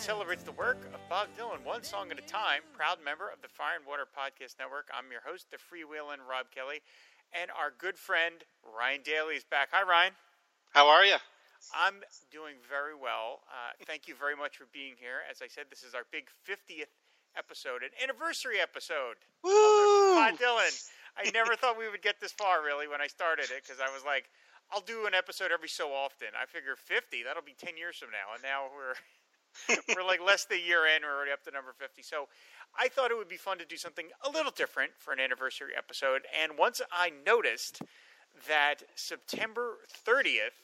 [0.00, 2.62] Dylan, the show that celebrates the work of Bob Dylan one song at a time.
[2.76, 4.88] Proud member of the Fire and Water Podcast Network.
[4.94, 6.80] I'm your host, the freewheeling Rob Kelly,
[7.32, 9.68] and our good friend Ryan Daly is back.
[9.72, 10.12] Hi, Ryan.
[10.72, 11.16] How are you?
[11.76, 12.00] I'm
[12.32, 13.44] doing very well.
[13.52, 15.20] Uh, thank you very much for being here.
[15.30, 16.92] As I said, this is our big 50th
[17.36, 19.20] episode, an anniversary episode.
[19.44, 20.16] Woo!
[20.16, 20.72] Pod Dylan.
[21.20, 23.92] I never thought we would get this far, really, when I started it, because I
[23.92, 24.32] was like,
[24.72, 26.32] I'll do an episode every so often.
[26.40, 28.32] I figure 50, that'll be 10 years from now.
[28.32, 28.96] And now we're.
[29.94, 32.02] we're like less than a year in, we're already up to number 50.
[32.02, 32.28] So
[32.78, 35.72] I thought it would be fun to do something a little different for an anniversary
[35.76, 36.22] episode.
[36.40, 37.82] And once I noticed
[38.48, 40.56] that September 30th,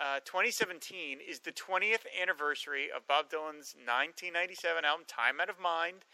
[0.00, 6.04] uh, 2017 is the 20th anniversary of Bob Dylan's 1997 album, Time Out of Mind.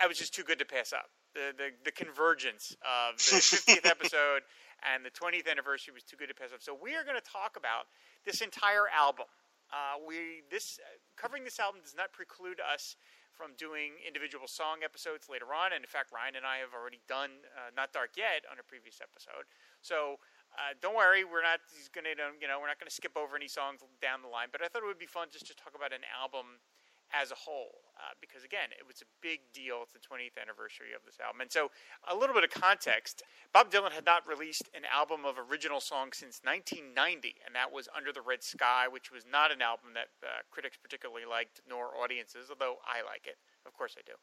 [0.00, 1.10] I was just too good to pass up.
[1.34, 4.42] The, the, the convergence of the 50th episode
[4.82, 6.62] and the 20th anniversary was too good to pass up.
[6.62, 7.86] So we are going to talk about
[8.24, 9.26] this entire album.
[9.72, 10.78] Uh, we this
[11.16, 12.96] covering this album does not preclude us
[13.32, 15.72] from doing individual song episodes later on.
[15.72, 18.64] And in fact, Ryan and I have already done uh, Not Dark Yet on a
[18.64, 19.48] previous episode.
[19.80, 20.20] So
[20.52, 21.64] uh, don't worry, we're not
[21.96, 24.52] going to you know we're not going to skip over any songs down the line.
[24.52, 26.60] But I thought it would be fun just to talk about an album
[27.12, 29.86] as a whole, uh, because again, it was a big deal.
[29.86, 31.70] It's the 20th anniversary of this album, and so
[32.10, 33.22] a little bit of context:
[33.54, 37.86] Bob Dylan had not released an album of original songs since 1990, and that was
[37.94, 41.94] Under the Red Sky, which was not an album that uh, critics particularly liked, nor
[41.94, 43.38] audiences, although I like it.
[43.62, 44.18] Of course, I do.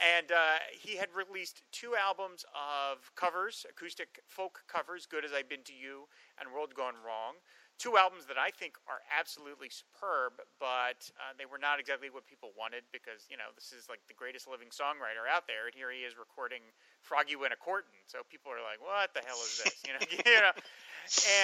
[0.00, 5.48] And uh, he had released two albums of covers, acoustic folk covers, Good as I've
[5.48, 6.08] Been to You
[6.40, 7.36] and World Gone Wrong.
[7.78, 12.26] Two albums that I think are absolutely superb, but uh, they were not exactly what
[12.26, 15.70] people wanted because, you know, this is like the greatest living songwriter out there.
[15.70, 16.66] And here he is recording
[17.06, 18.02] Froggie Went A-Courtin'.
[18.10, 19.78] So people are like, what the hell is this?
[19.86, 20.54] You know, you know?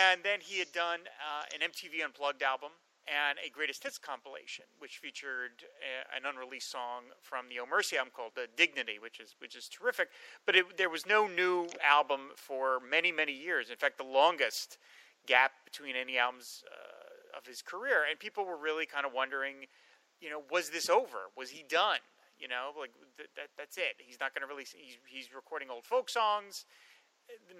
[0.02, 2.74] And then he had done uh, an MTV Unplugged album
[3.06, 7.96] and a greatest hits compilation, which featured a, an unreleased song from the Oh Mercy
[7.96, 10.08] album called "The Dignity," which is which is terrific.
[10.46, 13.70] But it, there was no new album for many many years.
[13.70, 14.78] In fact, the longest
[15.26, 19.66] gap between any albums uh, of his career, and people were really kind of wondering,
[20.20, 21.30] you know, was this over?
[21.36, 22.00] Was he done?
[22.38, 23.96] You know, like th- that, that's it.
[23.98, 24.74] He's not going to release.
[24.76, 26.66] He's, he's recording old folk songs.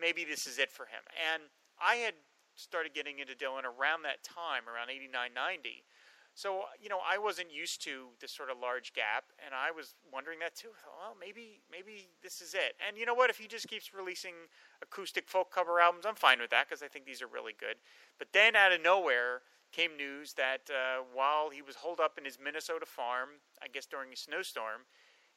[0.01, 1.03] Maybe this is it for him.
[1.33, 1.45] And
[1.81, 2.15] I had
[2.55, 5.85] started getting into Dylan around that time, around 89, 90.
[6.35, 9.95] So, you know, I wasn't used to this sort of large gap, and I was
[10.13, 10.71] wondering that too.
[10.85, 12.75] Well, maybe, maybe this is it.
[12.87, 13.31] And you know what?
[13.31, 14.35] If he just keeps releasing
[14.83, 17.77] acoustic folk cover albums, I'm fine with that because I think these are really good.
[18.19, 22.25] But then out of nowhere came news that uh, while he was holed up in
[22.25, 24.83] his Minnesota farm, I guess during a snowstorm,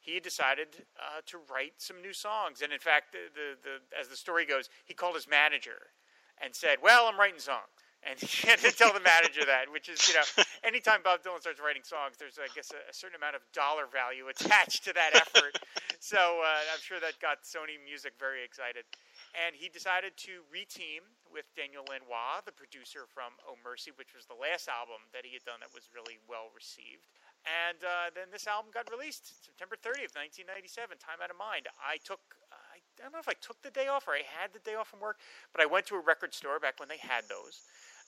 [0.00, 2.60] he decided uh, to write some new songs.
[2.60, 5.94] And in fact, the, the, the, as the story goes, he called his manager
[6.42, 9.90] and said, "Well, I'm writing songs." And he had to tell the manager that, which
[9.90, 10.26] is, you know,
[10.62, 13.90] anytime Bob Dylan starts writing songs, there's, I guess, a, a certain amount of dollar
[13.90, 15.58] value attached to that effort.
[15.98, 18.86] so uh, I'm sure that got Sony Music very excited.
[19.34, 24.30] And he decided to reteam with Daniel Lanois, the producer from Oh Mercy, which was
[24.30, 27.10] the last album that he had done that was really well received.
[27.46, 31.66] And uh, then this album got released September 30th, 1997, Time Out of Mind.
[31.78, 32.20] I took,
[32.50, 34.74] uh, I don't know if I took the day off or I had the day
[34.74, 35.18] off from work,
[35.52, 37.62] but I went to a record store back when they had those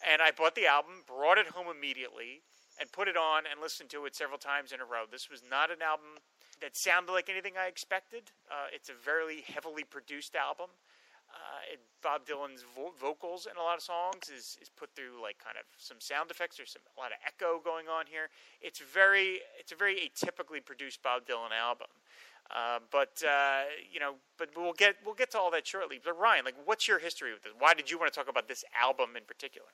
[0.08, 2.42] and I bought the album, brought it home immediately,
[2.80, 5.04] and put it on and listened to it several times in a row.
[5.10, 6.20] This was not an album
[6.60, 8.30] that sounded like anything I expected.
[8.50, 10.70] Uh, it's a very heavily produced album.
[11.30, 15.22] Uh, it, Bob Dylan's vo- vocals in a lot of songs is, is put through
[15.22, 16.56] like kind of some sound effects.
[16.56, 18.30] There's some a lot of echo going on here.
[18.60, 21.86] It's very it's a very atypically produced Bob Dylan album.
[22.50, 26.00] Uh, but uh, you know, but we'll get we'll get to all that shortly.
[26.02, 27.52] But Ryan, like, what's your history with this?
[27.56, 29.68] Why did you want to talk about this album in particular?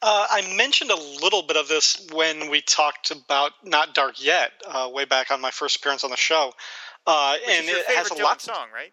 [0.00, 4.52] Uh, I mentioned a little bit of this when we talked about Not Dark Yet,
[4.66, 6.52] uh, way back on my first appearance on the show.
[7.06, 8.92] Uh, and it has a lot song, right?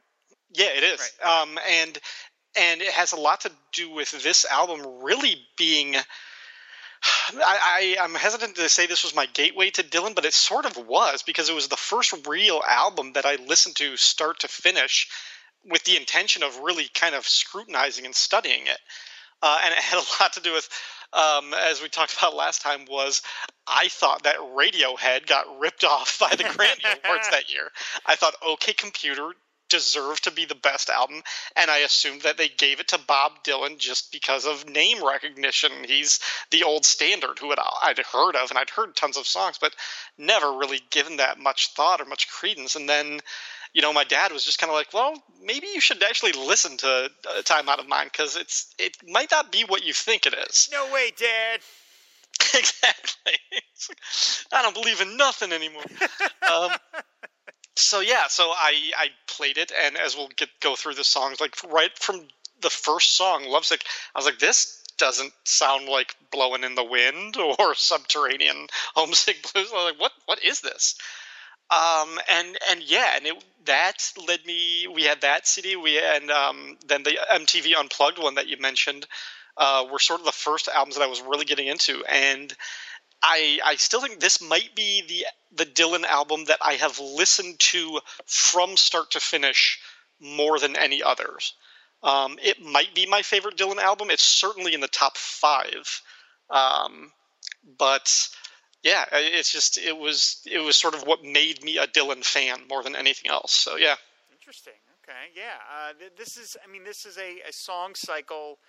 [0.53, 1.11] Yeah, it is.
[1.23, 1.41] Right.
[1.41, 1.99] Um, and
[2.57, 5.95] and it has a lot to do with this album really being.
[7.35, 10.65] I, I, I'm hesitant to say this was my gateway to Dylan, but it sort
[10.65, 14.47] of was because it was the first real album that I listened to start to
[14.47, 15.07] finish
[15.69, 18.79] with the intention of really kind of scrutinizing and studying it.
[19.45, 20.67] Uh, and it had a lot to do with
[21.13, 23.21] um, as we talked about last time, was
[23.67, 27.71] I thought that Radiohead got ripped off by the Grammy Awards that year.
[28.05, 29.31] I thought OK Computer
[29.69, 31.21] deserved to be the best album,
[31.55, 35.71] and I assumed that they gave it to Bob Dylan just because of name recognition.
[35.85, 36.19] He's
[36.51, 39.75] the old standard who I'd heard of, and I'd heard tons of songs, but
[40.17, 42.75] never really given that much thought or much credence.
[42.75, 43.19] And then,
[43.73, 46.77] you know, my dad was just kind of like, "Well, maybe you should actually listen
[46.77, 50.25] to uh, "Time Out of Mind" because it's it might not be what you think
[50.25, 51.61] it is." No way, Dad.
[52.53, 53.33] exactly.
[54.51, 55.83] I don't believe in nothing anymore.
[56.51, 56.71] um,
[57.75, 61.41] so yeah, so I I played it, and as we'll get go through the songs,
[61.41, 62.27] like right from
[62.61, 67.37] the first song, "Lovesick," I was like, this doesn't sound like "Blowing in the Wind"
[67.59, 70.95] or "Subterranean Homesick Blues." I was like, what what is this?
[71.69, 74.87] Um, and and yeah, and it, that led me.
[74.87, 79.07] We had that CD, we and um, then the MTV Unplugged one that you mentioned
[79.57, 82.53] uh, were sort of the first albums that I was really getting into, and
[83.21, 87.59] I I still think this might be the the Dylan album that I have listened
[87.59, 89.79] to from start to finish
[90.19, 91.53] more than any others.
[92.03, 94.09] Um, it might be my favorite Dylan album.
[94.11, 96.01] It's certainly in the top five.
[96.49, 97.11] Um,
[97.77, 98.29] but
[98.83, 102.61] yeah, it's just it was it was sort of what made me a Dylan fan
[102.69, 103.51] more than anything else.
[103.51, 103.95] So yeah.
[104.31, 104.73] Interesting.
[105.03, 105.31] Okay.
[105.35, 105.57] Yeah.
[105.73, 106.55] Uh, this is.
[106.63, 108.59] I mean, this is a, a song cycle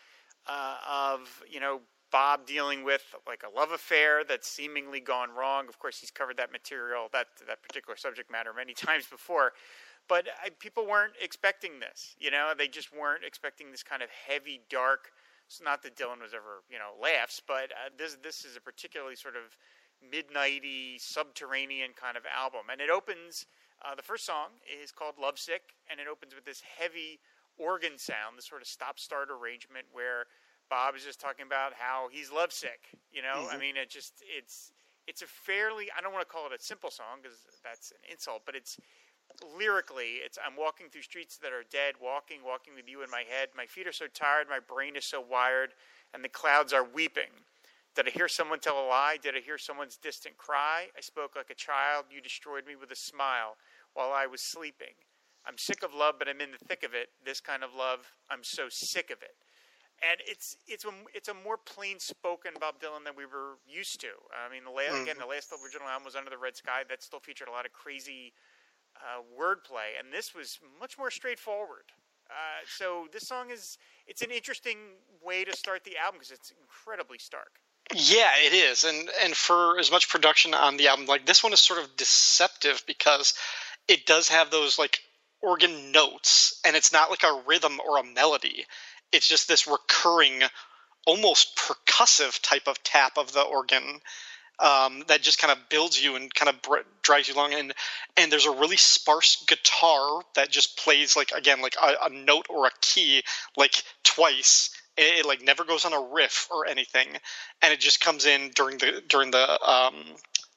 [0.47, 1.81] uh, of you know
[2.17, 5.69] Bob dealing with like a love affair that's seemingly gone wrong.
[5.69, 9.53] Of course, he's covered that material, that that particular subject matter, many times before.
[10.09, 12.17] But I, people weren't expecting this.
[12.19, 15.11] You know, they just weren't expecting this kind of heavy, dark.
[15.47, 18.63] It's not that Dylan was ever, you know, laughs, but uh, this this is a
[18.63, 19.55] particularly sort of
[20.01, 22.73] midnighty, subterranean kind of album.
[22.73, 23.45] And it opens.
[23.85, 27.21] Uh, the first song is called "Lovesick," and it opens with this heavy
[27.59, 30.25] organ sound, this sort of stop-start arrangement where
[30.69, 32.91] Bob is just talking about how he's lovesick.
[33.13, 33.57] You know, mm-hmm.
[33.57, 34.73] I mean, it just it's
[35.07, 37.99] it's a fairly I don't want to call it a simple song because that's an
[38.11, 38.79] insult, but it's
[39.57, 43.25] lyrically it's I'm walking through streets that are dead, walking, walking with you in my
[43.29, 43.49] head.
[43.57, 45.75] My feet are so tired, my brain is so wired,
[46.15, 47.47] and the clouds are weeping.
[47.95, 49.17] Did I hear someone tell a lie?
[49.23, 50.89] Did I hear someone's distant cry?
[50.97, 52.05] I spoke like a child.
[52.11, 53.57] You destroyed me with a smile
[53.95, 55.01] while I was sleeping.
[55.47, 57.09] I'm sick of love, but I'm in the thick of it.
[57.25, 59.46] This kind of love, I'm so sick of it
[60.03, 64.01] and it's it's a it's a more plain spoken Bob Dylan than we were used
[64.01, 64.13] to.
[64.33, 65.03] I mean, the last, mm-hmm.
[65.03, 66.83] again, the last original album was Under the Red Sky.
[66.89, 68.33] That still featured a lot of crazy
[68.97, 71.93] uh, wordplay, and this was much more straightforward.
[72.29, 74.77] Uh, so this song is it's an interesting
[75.25, 77.61] way to start the album because it's incredibly stark.
[77.95, 81.53] Yeah, it is, and and for as much production on the album, like this one
[81.53, 83.35] is sort of deceptive because
[83.89, 85.01] it does have those like
[85.41, 88.67] organ notes, and it's not like a rhythm or a melody
[89.13, 90.43] it's just this recurring,
[91.07, 94.01] almost percussive type of tap of the organ
[94.59, 97.55] um, that just kind of builds you and kind of br- drives you along.
[97.55, 97.75] And
[98.17, 102.47] and there's a really sparse guitar that just plays like again like a, a note
[102.49, 103.23] or a key
[103.57, 104.71] like twice.
[104.97, 107.09] It, it, like never goes on a riff or anything,
[107.61, 109.95] and it just comes in during the during the um,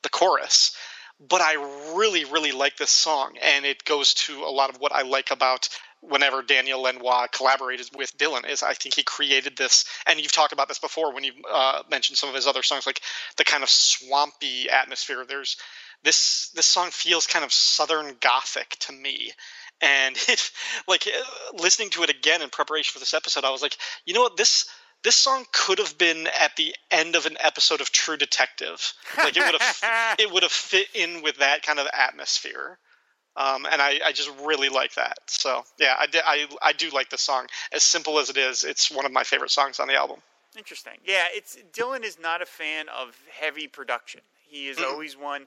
[0.01, 0.75] the chorus
[1.19, 1.55] but I
[1.97, 5.31] really, really like this song, and it goes to a lot of what I like
[5.31, 5.67] about
[6.01, 10.53] whenever Daniel Lanois collaborated with Dylan is I think he created this, and you've talked
[10.53, 13.01] about this before when you uh, mentioned some of his other songs, like
[13.37, 15.25] the kind of swampy atmosphere.
[15.27, 15.57] There's
[16.03, 19.31] this this song feels kind of southern gothic to me,
[19.81, 20.51] and it
[20.87, 24.13] like uh, listening to it again in preparation for this episode, I was like, you
[24.13, 24.69] know what, this
[25.03, 28.93] this song could have been at the end of an episode of True Detective.
[29.17, 32.77] Like it would have it would have fit in with that kind of atmosphere.
[33.35, 35.17] Um, and I, I, just really like that.
[35.27, 37.47] So yeah, I, I, I do like the song.
[37.71, 40.19] As simple as it is, it's one of my favorite songs on the album.
[40.57, 40.95] Interesting.
[41.05, 44.21] Yeah, it's Dylan is not a fan of heavy production.
[44.47, 44.91] He is mm-hmm.
[44.91, 45.45] always one.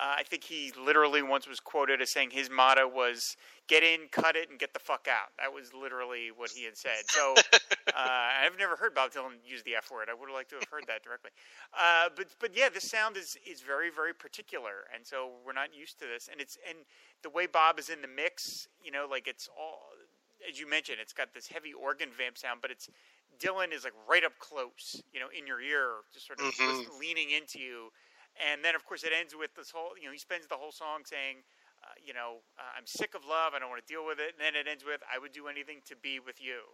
[0.00, 3.36] Uh, I think he literally once was quoted as saying his motto was
[3.68, 6.74] "Get in, cut it, and get the fuck out." That was literally what he had
[6.74, 7.04] said.
[7.08, 10.08] So uh, I've never heard Bob Dylan use the F word.
[10.10, 11.30] I would have liked to have heard that directly.
[11.78, 15.76] Uh, but but yeah, this sound is is very very particular, and so we're not
[15.76, 16.30] used to this.
[16.32, 16.78] And it's and
[17.22, 19.92] the way Bob is in the mix, you know, like it's all
[20.48, 22.88] as you mentioned, it's got this heavy organ vamp sound, but it's
[23.38, 26.98] Dylan is like right up close, you know, in your ear, just sort of mm-hmm.
[26.98, 27.92] leaning into you
[28.40, 30.72] and then, of course, it ends with this whole, you know, he spends the whole
[30.72, 31.44] song saying,
[31.84, 33.52] uh, you know, uh, I'm sick of love.
[33.54, 34.36] I don't want to deal with it.
[34.36, 36.64] And then it ends with, I would do anything to be with you.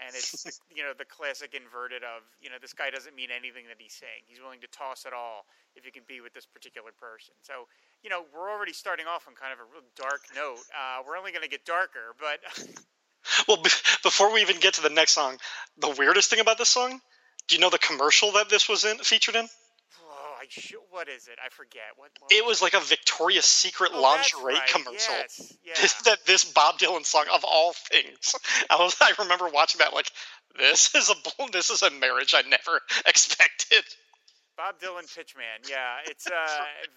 [0.00, 3.68] And it's, you know, the classic inverted of, you know, this guy doesn't mean anything
[3.68, 4.24] that he's saying.
[4.28, 5.44] He's willing to toss it all
[5.76, 7.36] if he can be with this particular person.
[7.40, 7.68] So,
[8.02, 10.64] you know, we're already starting off on kind of a real dark note.
[10.72, 12.40] Uh, we're only going to get darker, but.
[13.48, 15.36] well, b- before we even get to the next song,
[15.80, 17.00] the weirdest thing about this song
[17.48, 19.48] Do you know the commercial that this was in featured in?
[20.38, 21.38] I should, what is it?
[21.44, 21.82] I forget.
[21.96, 22.10] What?
[22.18, 24.68] what It was like a Victoria's Secret oh, lingerie right.
[24.68, 25.14] commercial.
[25.14, 25.52] Yes.
[25.66, 25.72] Yeah.
[25.82, 28.36] This, that this Bob Dylan song of all things.
[28.70, 30.12] I was I remember watching that like
[30.56, 31.14] this is a
[31.50, 33.82] this is a marriage I never expected.
[34.56, 35.68] Bob Dylan Pitchman.
[35.68, 36.30] Yeah, it's uh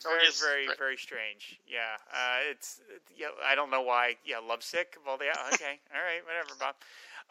[0.04, 1.60] very very very strange.
[1.68, 2.80] Yeah, uh, it's
[3.18, 3.28] yeah.
[3.44, 4.18] I don't know why.
[4.24, 4.98] Yeah, lovesick.
[5.04, 5.34] Well, yeah.
[5.54, 6.76] Okay, all right, whatever, Bob.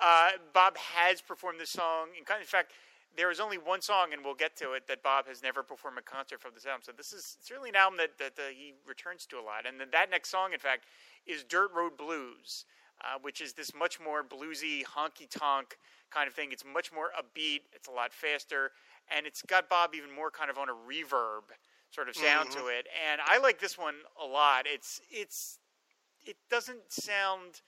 [0.01, 2.09] Uh, Bob has performed this song.
[2.15, 2.73] In, in fact,
[3.19, 5.99] there is only one song, and we'll get to it, that Bob has never performed
[5.99, 6.83] a concert from this album.
[6.85, 9.67] So this is certainly an album that that uh, he returns to a lot.
[9.67, 10.85] And then that next song, in fact,
[11.27, 12.65] is Dirt Road Blues,
[13.03, 15.79] uh, which is this much more bluesy, honky tonk
[16.11, 16.51] kind of thing.
[16.53, 17.63] It's much more upbeat.
[17.73, 18.71] It's a lot faster,
[19.15, 21.51] and it's got Bob even more kind of on a reverb
[21.91, 22.87] sort of sound to it.
[23.11, 24.65] And I like this one a lot.
[24.67, 25.59] It's it's
[26.25, 27.63] it doesn't sound.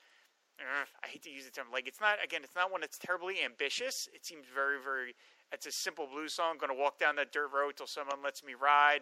[1.02, 2.42] I hate to use the term like it's not again.
[2.45, 4.09] It's not one that's terribly ambitious.
[4.14, 5.14] It seems very very.
[5.52, 6.57] It's a simple blues song.
[6.59, 9.00] going to walk down that dirt road till someone lets me ride.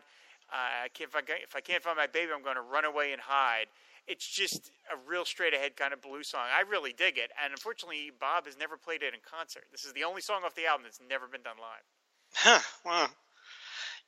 [0.50, 1.10] Uh, I can't,
[1.42, 3.66] if, I, can't find my baby, I'm going to run away and hide.
[4.06, 6.46] It's just a real straight ahead kind of blues song.
[6.56, 7.30] I really dig it.
[7.42, 9.64] And unfortunately, Bob has never played it in concert.
[9.70, 11.84] This is the only song off the album that's never been done live.
[12.84, 13.08] Huh.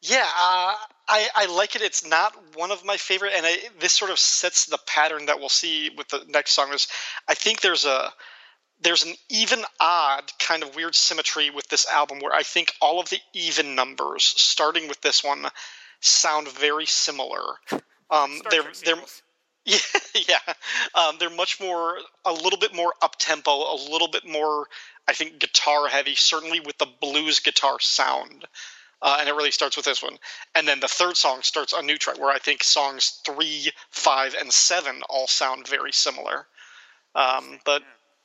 [0.03, 0.77] Yeah, uh,
[1.09, 1.83] I I like it.
[1.83, 5.39] It's not one of my favorite, and I, this sort of sets the pattern that
[5.39, 6.73] we'll see with the next song.
[6.73, 6.89] Is
[7.29, 8.11] I think there's a
[8.83, 13.01] there's an even odd kind of weird symmetry with this album where I think all
[13.01, 15.47] of the even numbers, starting with this one,
[16.01, 17.41] sound very similar.
[18.13, 18.97] Um, they're they're
[19.65, 19.79] yeah,
[20.29, 20.55] yeah.
[20.97, 24.67] Um, they're much more, a little bit more up tempo, a little bit more,
[25.07, 26.17] I think, guitar heavy.
[26.17, 28.47] Certainly with the blues guitar sound,
[29.03, 30.17] uh, and it really starts with this one.
[30.55, 34.35] And then the third song starts a new track where I think songs three, five,
[34.35, 36.47] and seven all sound very similar.
[37.15, 37.83] Um, but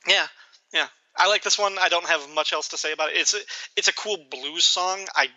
[0.08, 0.26] yeah,
[0.72, 1.76] yeah, I like this one.
[1.78, 3.16] I don't have much else to say about it.
[3.16, 3.38] It's a,
[3.76, 5.06] it's a cool blues song.
[5.14, 5.28] I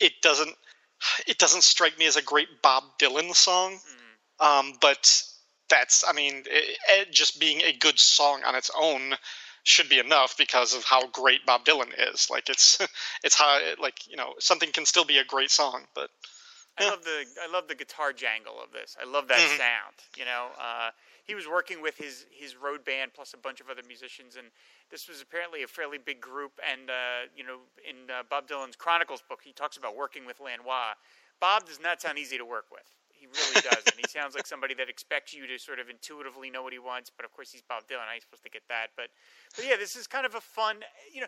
[0.00, 0.54] it doesn't
[1.26, 3.78] it doesn't strike me as a great Bob Dylan song.
[4.38, 5.22] Um, but
[5.68, 9.14] that's, I mean, it, it just being a good song on its own
[9.64, 12.28] should be enough because of how great Bob Dylan is.
[12.30, 12.78] Like it's,
[13.24, 16.10] it's how, like you know, something can still be a great song, but
[16.78, 18.96] I love the I love the guitar jangle of this.
[19.00, 19.56] I love that Mhm.
[19.56, 19.96] sound.
[20.16, 20.90] You know, uh,
[21.26, 24.46] he was working with his his road band plus a bunch of other musicians, and
[24.90, 26.52] this was apparently a fairly big group.
[26.62, 30.40] And uh, you know, in uh, Bob Dylan's Chronicles book, he talks about working with
[30.40, 30.94] Lanois.
[31.40, 32.86] Bob does not sound easy to work with.
[33.10, 33.96] He really doesn't.
[33.96, 37.10] he sounds like somebody that expects you to sort of intuitively know what he wants,
[37.14, 38.06] but of course he's Bob Dylan.
[38.10, 39.08] I ain't supposed to get that, but
[39.56, 40.76] but yeah, this is kind of a fun.
[41.12, 41.26] You know,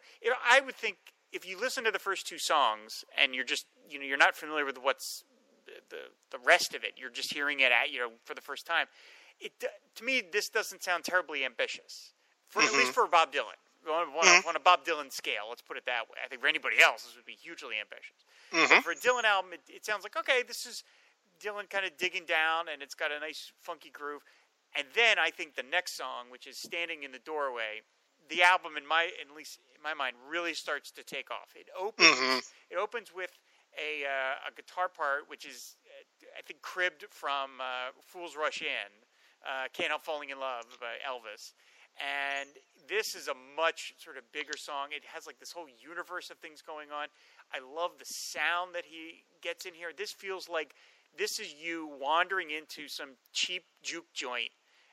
[0.48, 0.96] I would think
[1.32, 4.36] if you listen to the first two songs and you're just you know you're not
[4.36, 5.24] familiar with what's
[5.90, 5.96] the
[6.30, 8.86] the rest of it, you're just hearing it at you know for the first time.
[9.40, 9.52] It
[9.96, 12.12] to me this doesn't sound terribly ambitious,
[12.48, 13.58] for at least for Bob Dylan.
[13.88, 16.18] On, on, on a Bob Dylan scale, let's put it that way.
[16.22, 18.26] I think for anybody else, this would be hugely ambitious.
[18.68, 20.84] But for a Dylan album, it, it sounds like okay, this is
[21.40, 24.22] Dylan kind of digging down, and it's got a nice funky groove.
[24.76, 27.82] And then I think the next song, which is "Standing in the Doorway,"
[28.28, 31.54] the album, in my at least in my mind, really starts to take off.
[31.54, 32.52] It opens.
[32.70, 33.30] It opens with
[33.78, 38.60] a uh, a guitar part, which is uh, I think cribbed from uh, "Fools Rush
[38.60, 38.90] In,"
[39.44, 41.52] uh, "Can't Help Falling in Love" by Elvis.
[41.98, 42.48] And
[42.88, 44.88] this is a much sort of bigger song.
[44.92, 47.08] It has like this whole universe of things going on.
[47.52, 49.90] I love the sound that he gets in here.
[49.96, 50.74] This feels like
[51.16, 54.50] this is you wandering into some cheap juke joint,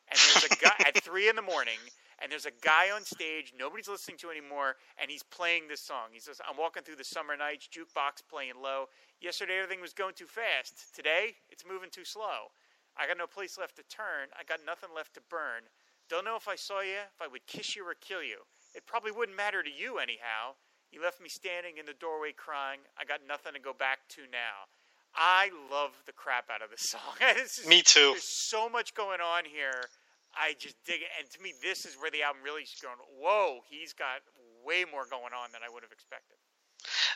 [0.10, 1.78] and there's a guy at three in the morning,
[2.22, 6.10] and there's a guy on stage nobody's listening to anymore, and he's playing this song.
[6.12, 8.86] He says, "I'm walking through the summer nights, jukebox playing low.
[9.22, 10.96] Yesterday everything was going too fast.
[10.96, 12.50] Today it's moving too slow.
[12.98, 14.32] I got no place left to turn.
[14.40, 15.68] I got nothing left to burn.
[16.10, 18.46] Don't know if I saw you, if I would kiss you or kill you.
[18.74, 20.56] It probably wouldn't matter to you anyhow.
[20.92, 22.80] You left me standing in the doorway crying.
[22.98, 24.70] I got nothing to go back to now.
[25.16, 27.16] I love the crap out of this song.
[27.68, 28.12] Me too.
[28.12, 29.88] There's so much going on here.
[30.36, 31.12] I just dig it.
[31.18, 34.20] And to me, this is where the album really is going, whoa, he's got
[34.64, 36.36] way more going on than I would have expected.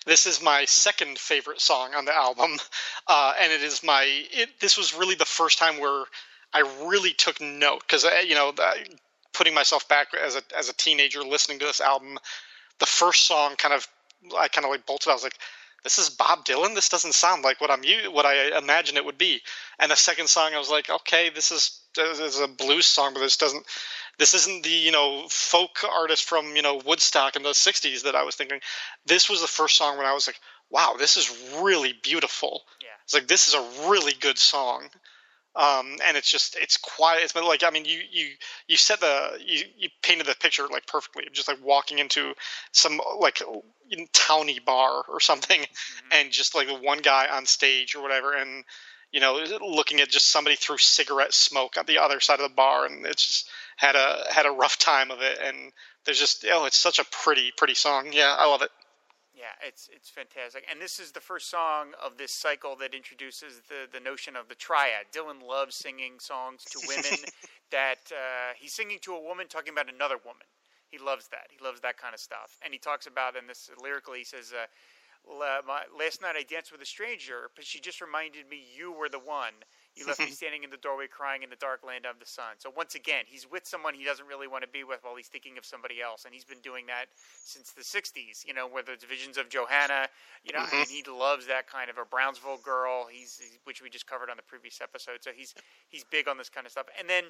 [0.05, 2.57] This is my second favorite song on the album,
[3.07, 4.03] uh, and it is my.
[4.31, 6.05] It, this was really the first time where
[6.53, 8.53] I really took note because you know,
[9.33, 12.17] putting myself back as a as a teenager listening to this album,
[12.79, 13.87] the first song kind of
[14.37, 15.09] I kind of like bolted.
[15.09, 15.37] I was like,
[15.83, 16.75] "This is Bob Dylan.
[16.75, 19.41] This doesn't sound like what I'm what I imagine it would be."
[19.79, 23.13] And the second song, I was like, "Okay, this is this is a blues song,
[23.13, 23.65] but this doesn't."
[24.17, 28.15] This isn't the you know folk artist from you know Woodstock in the '60s that
[28.15, 28.59] I was thinking
[29.05, 31.29] this was the first song when I was like, wow, this is
[31.61, 32.63] really beautiful.
[32.81, 32.87] Yeah.
[33.03, 34.89] It's like this is a really good song.
[35.55, 37.23] Um, and it's just it's quiet.
[37.23, 38.27] It's been like I mean you you
[38.67, 42.33] you set the you you painted the picture like perfectly, just like walking into
[42.71, 43.41] some like
[44.13, 46.07] towny bar or something, mm-hmm.
[46.13, 48.63] and just like the one guy on stage or whatever, and
[49.11, 52.55] you know looking at just somebody through cigarette smoke on the other side of the
[52.55, 55.71] bar, and it's just had a had a rough time of it, and
[56.05, 58.09] there's just oh it's such a pretty pretty song.
[58.13, 58.71] Yeah, I love it.
[59.39, 63.61] Yeah, it's it's fantastic, and this is the first song of this cycle that introduces
[63.69, 65.15] the the notion of the triad.
[65.15, 67.23] Dylan loves singing songs to women
[67.71, 70.43] that uh, he's singing to a woman talking about another woman.
[70.91, 71.47] He loves that.
[71.55, 74.19] He loves that kind of stuff, and he talks about in this lyrically.
[74.19, 74.51] He says.
[74.51, 74.67] Uh,
[75.99, 79.19] last night I danced with a stranger, but she just reminded me you were the
[79.19, 79.53] one.
[79.95, 82.57] You left me standing in the doorway crying in the dark land of the sun.
[82.57, 85.27] So once again, he's with someone he doesn't really want to be with while he's
[85.27, 86.25] thinking of somebody else.
[86.25, 87.05] And he's been doing that
[87.43, 90.07] since the 60s, you know, whether it's Visions of Johanna,
[90.43, 90.77] you know, mm-hmm.
[90.77, 94.37] and he loves that kind of a Brownsville girl, he's, which we just covered on
[94.37, 95.19] the previous episode.
[95.21, 95.55] So he's,
[95.89, 96.87] he's big on this kind of stuff.
[96.97, 97.25] And then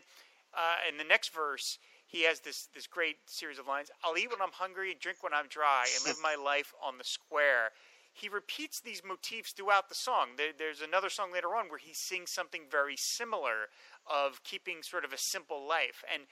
[0.54, 4.30] uh, in the next verse, he has this, this great series of lines I'll eat
[4.32, 7.70] when I'm hungry, and drink when I'm dry, and live my life on the square
[8.14, 10.30] he repeats these motifs throughout the song.
[10.38, 13.70] There, there's another song later on where he sings something very similar
[14.10, 16.04] of keeping sort of a simple life.
[16.12, 16.24] And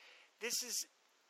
[0.42, 0.88] this is,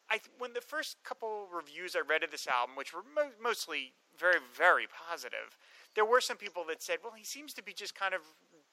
[0.09, 3.93] I when the first couple reviews I read of this album, which were mo- mostly
[4.17, 5.57] very very positive,
[5.95, 8.21] there were some people that said, "Well, he seems to be just kind of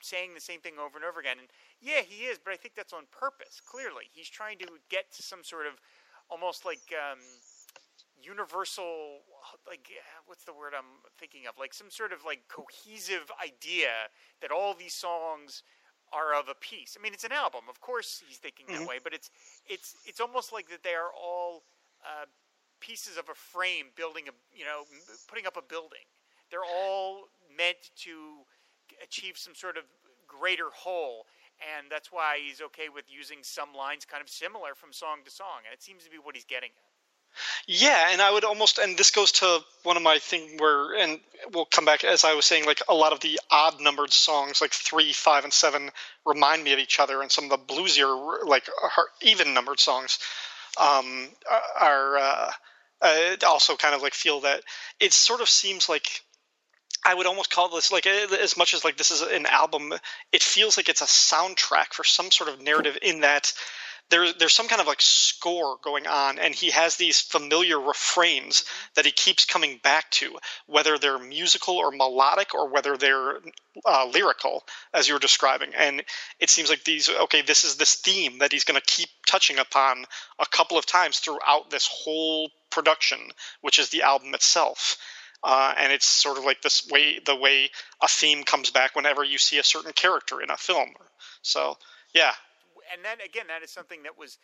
[0.01, 1.49] saying the same thing over and over again." And
[1.81, 3.61] yeah, he is, but I think that's on purpose.
[3.61, 5.81] Clearly, he's trying to get to some sort of
[6.31, 6.81] almost like.
[6.93, 7.19] Um,
[8.25, 9.21] universal
[9.67, 9.91] like
[10.27, 11.55] what's the word i'm thinking of?
[11.59, 14.11] Like some sort of like cohesive idea
[14.41, 15.63] that all these songs
[16.13, 16.97] are of a piece.
[16.99, 17.63] I mean it's an album.
[17.69, 18.81] Of course he's thinking mm-hmm.
[18.81, 19.31] that way but it's
[19.67, 21.65] it's it's almost like that they are all
[22.05, 22.27] uh,
[22.81, 24.85] pieces of a frame building a you know
[25.29, 26.07] putting up a building.
[26.51, 28.45] They're all meant to
[29.03, 29.85] achieve some sort of
[30.27, 31.27] greater whole
[31.63, 35.31] and that's why he's okay with using some lines kind of similar from song to
[35.31, 36.94] song and it seems to be what he's getting at
[37.67, 41.21] yeah, and I would almost, and this goes to one of my thing where, and
[41.53, 44.61] we'll come back as I was saying, like a lot of the odd numbered songs,
[44.61, 45.91] like three, five, and seven,
[46.25, 48.69] remind me of each other, and some of the bluesier, like
[49.23, 50.19] even numbered songs,
[50.81, 51.29] um,
[51.81, 52.51] are uh,
[53.03, 54.63] uh, also kind of like feel that
[55.01, 56.23] it sort of seems like
[57.07, 59.93] I would almost call this like as much as like this is an album,
[60.33, 63.53] it feels like it's a soundtrack for some sort of narrative in that
[64.11, 68.61] there's there's some kind of like score going on and he has these familiar refrains
[68.61, 68.91] mm-hmm.
[68.95, 70.37] that he keeps coming back to
[70.67, 73.39] whether they're musical or melodic or whether they're
[73.87, 75.71] uh, lyrical as you were describing.
[75.77, 76.05] And
[76.39, 79.59] it seems like these okay this is this theme that he's going to keep touching
[79.59, 80.05] upon
[80.39, 83.19] a couple of times throughout this whole production
[83.63, 84.99] which is the album itself.
[85.43, 87.71] Uh, and it's sort of like this way the way
[88.03, 90.89] a theme comes back whenever you see a certain character in a film.
[91.43, 91.77] So
[92.15, 92.33] yeah
[92.95, 94.39] and then again, that is something that was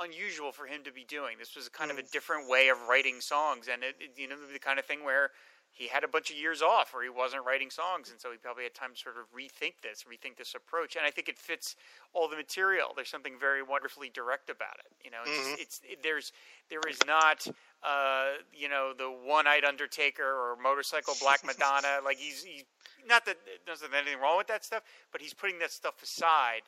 [0.00, 1.36] unusual for him to be doing.
[1.38, 2.10] This was kind of a mm.
[2.10, 5.30] different way of writing songs, and it, it, you know the kind of thing where
[5.74, 8.38] he had a bunch of years off where he wasn't writing songs, and so he
[8.38, 10.94] probably had time to sort of rethink this, rethink this approach.
[10.94, 11.74] And I think it fits
[12.12, 12.92] all the material.
[12.94, 14.92] There's something very wonderfully direct about it.
[15.04, 15.54] You know, it's, mm-hmm.
[15.58, 16.32] it's it, there's
[16.70, 17.46] there is not
[17.82, 21.98] uh, you know the one-eyed Undertaker or motorcycle Black Madonna.
[22.04, 22.64] like he's he's
[23.08, 23.36] not that
[23.66, 26.62] there's anything wrong with that stuff, but he's putting that stuff aside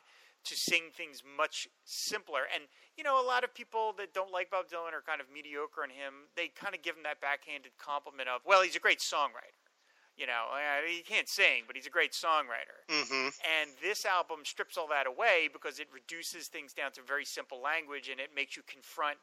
[0.45, 2.41] to sing things much simpler.
[2.53, 2.65] And
[2.97, 5.83] you know, a lot of people that don't like Bob Dylan are kind of mediocre
[5.83, 6.29] in him.
[6.35, 9.67] They kind of give him that backhanded compliment of, "Well, he's a great songwriter."
[10.17, 10.49] You know,
[10.87, 12.81] he can't sing, but he's a great songwriter.
[12.89, 13.29] Mm-hmm.
[13.61, 17.61] And this album strips all that away because it reduces things down to very simple
[17.61, 19.19] language, and it makes you confront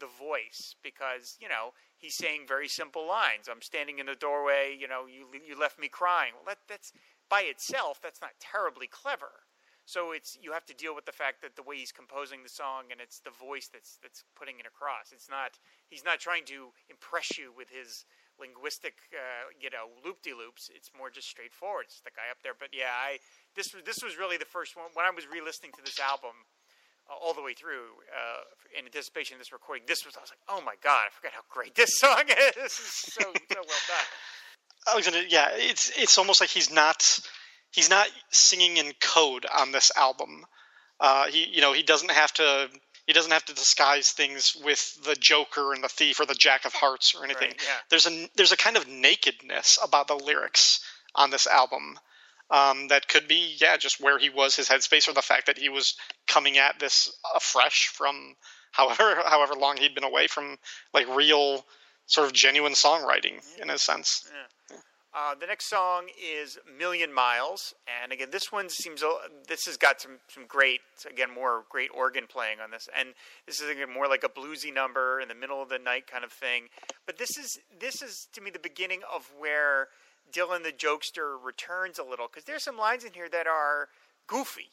[0.00, 3.48] the voice because you know he's saying very simple lines.
[3.50, 4.76] I'm standing in the doorway.
[4.78, 6.32] You know, you you left me crying.
[6.34, 6.92] Well, that, that's
[7.28, 9.44] by itself that's not terribly clever.
[9.88, 12.52] So it's you have to deal with the fact that the way he's composing the
[12.52, 15.16] song and it's the voice that's that's putting it across.
[15.16, 15.56] It's not
[15.88, 18.04] he's not trying to impress you with his
[18.36, 20.68] linguistic uh, you know loop de loops.
[20.76, 21.88] It's more just straightforward.
[21.88, 22.52] It's the guy up there.
[22.52, 23.16] But yeah, I
[23.56, 26.36] this was this was really the first one when I was re-listening to this album.
[27.08, 28.44] All the way through uh,
[28.76, 29.88] in anticipation of this recording.
[29.88, 32.72] This was I was like, oh my god, I forgot how great this song is.
[33.08, 34.08] so so well done.
[35.28, 37.20] Yeah, it's it's almost like he's not
[37.70, 40.44] he's not singing in code on this album.
[41.00, 42.68] Uh, he you know he doesn't have to
[43.06, 46.66] he doesn't have to disguise things with the Joker and the Thief or the Jack
[46.66, 47.48] of Hearts or anything.
[47.48, 47.76] Right, yeah.
[47.88, 50.80] There's a there's a kind of nakedness about the lyrics
[51.14, 51.98] on this album
[52.50, 55.58] um, that could be yeah just where he was his headspace or the fact that
[55.58, 55.94] he was
[56.26, 58.34] coming at this afresh from
[58.72, 60.58] however however long he'd been away from
[60.92, 61.64] like real
[62.06, 64.28] sort of genuine songwriting in a sense.
[64.30, 64.46] Yeah.
[65.18, 69.02] Uh, the next song is Million Miles, and again, this one seems
[69.48, 73.08] this has got some some great again more great organ playing on this, and
[73.44, 76.22] this is again more like a bluesy number in the middle of the night kind
[76.22, 76.68] of thing.
[77.04, 79.88] But this is this is to me the beginning of where
[80.32, 83.88] Dylan the jokester returns a little because there's some lines in here that are
[84.28, 84.70] goofy.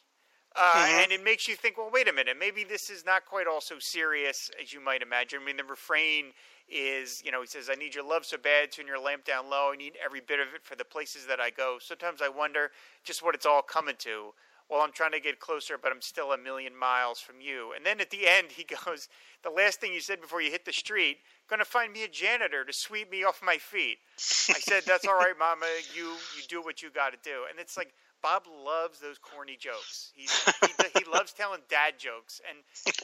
[0.55, 1.03] Uh, mm-hmm.
[1.03, 3.59] And it makes you think, well, wait a minute, maybe this is not quite all
[3.59, 5.39] so serious as you might imagine.
[5.41, 6.27] I mean, the refrain
[6.69, 9.49] is, you know, he says, I need your love so bad, turn your lamp down
[9.49, 9.71] low.
[9.73, 11.77] I need every bit of it for the places that I go.
[11.81, 12.71] Sometimes I wonder
[13.03, 14.33] just what it's all coming to.
[14.69, 17.73] Well, I'm trying to get closer, but I'm still a million miles from you.
[17.75, 19.09] And then at the end, he goes,
[19.43, 22.07] The last thing you said before you hit the street, going to find me a
[22.07, 23.97] janitor to sweep me off my feet.
[24.17, 25.67] I said, That's all right, Mama.
[25.95, 27.43] You, you do what you got to do.
[27.49, 27.93] And it's like,
[28.25, 30.11] Bob loves those corny jokes.
[30.15, 32.41] He's, he, he loves telling dad jokes.
[32.49, 32.57] And,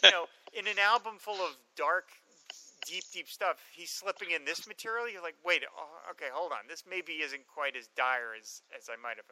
[0.04, 2.06] you know, in an album full of dark,
[2.88, 5.08] deep, deep stuff, he's slipping in this material.
[5.08, 6.66] You're like, wait, oh, okay, hold on.
[6.68, 9.30] This maybe isn't quite as dire as, as I might have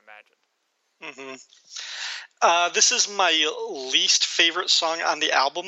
[1.02, 1.18] imagined.
[1.18, 1.36] Mm-hmm.
[2.40, 3.32] Uh, this is my
[3.92, 5.66] least favorite song on the album.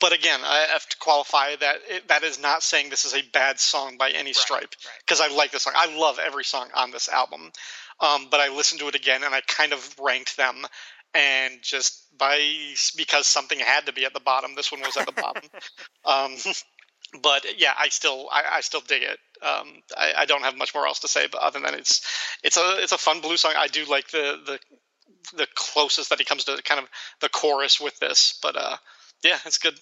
[0.00, 3.22] But again, I have to qualify that it, that is not saying this is a
[3.32, 5.34] bad song by any stripe because right, right.
[5.34, 5.74] I like this song.
[5.76, 7.52] I love every song on this album.
[8.00, 10.66] Um, but I listened to it again and I kind of ranked them
[11.14, 12.38] and just by
[12.96, 15.42] because something had to be at the bottom, this one was at the bottom.
[16.04, 16.36] um,
[17.22, 19.18] but yeah, I still I, I still dig it.
[19.42, 22.06] Um, I, I, don't have much more else to say, but other than it's
[22.44, 23.54] it's a it's a fun blues song.
[23.56, 24.58] I do like the the
[25.36, 26.86] the closest that he comes to kind of
[27.20, 28.76] the chorus with this, but uh,
[29.24, 29.78] yeah, it's good.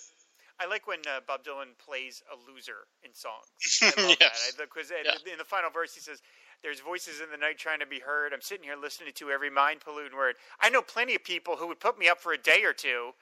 [0.61, 3.47] I like when uh, Bob Dylan plays a loser in songs.
[3.83, 4.53] I love yes.
[4.59, 5.33] that because yeah.
[5.33, 6.21] in the final verse he says,
[6.63, 8.33] "There's voices in the night trying to be heard.
[8.33, 10.37] I'm sitting here listening to every mind polluting word.
[10.61, 13.13] I know plenty of people who would put me up for a day or two."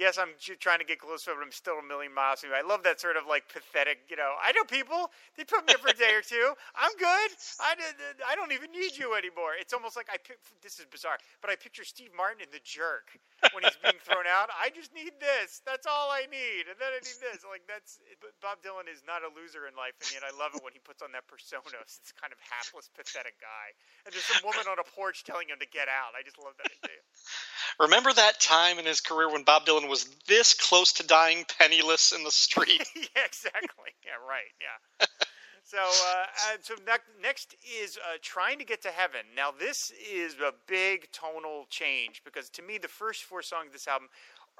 [0.00, 2.56] Yes, I'm trying to get closer, but I'm still a million miles you.
[2.56, 5.76] I love that sort of like pathetic, you know, I know people, they put me
[5.76, 6.56] up for a day or two.
[6.72, 7.28] I'm good.
[7.60, 7.76] I,
[8.24, 9.60] I don't even need you anymore.
[9.60, 10.16] It's almost like I
[10.64, 13.12] this is bizarre, but I picture Steve Martin in The Jerk
[13.52, 14.48] when he's being thrown out.
[14.56, 15.60] I just need this.
[15.68, 16.72] That's all I need.
[16.72, 17.44] And then I need this.
[17.44, 18.00] Like that's,
[18.40, 19.92] Bob Dylan is not a loser in life.
[20.00, 21.76] And yet I love it when he puts on that persona.
[21.84, 23.76] This kind of hapless, pathetic guy.
[24.08, 26.16] And there's some woman on a porch telling him to get out.
[26.16, 27.00] I just love that idea.
[27.84, 32.12] Remember that time in his career when Bob Dylan was this close to dying penniless
[32.12, 32.86] in the street?
[32.94, 33.90] yeah, exactly.
[34.06, 34.54] Yeah, right.
[34.60, 35.06] Yeah.
[35.64, 36.74] so, uh, so
[37.20, 39.22] next is uh, trying to get to heaven.
[39.36, 43.72] Now, this is a big tonal change because to me, the first four songs of
[43.72, 44.08] this album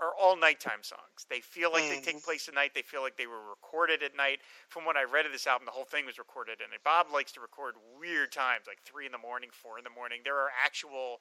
[0.00, 1.28] are all nighttime songs.
[1.28, 2.24] They feel like they take mm-hmm.
[2.24, 2.72] place at night.
[2.74, 4.40] They feel like they were recorded at night.
[4.68, 6.82] From what I read of this album, the whole thing was recorded at night.
[6.82, 10.20] Bob likes to record weird times, like three in the morning, four in the morning.
[10.24, 11.20] There are actual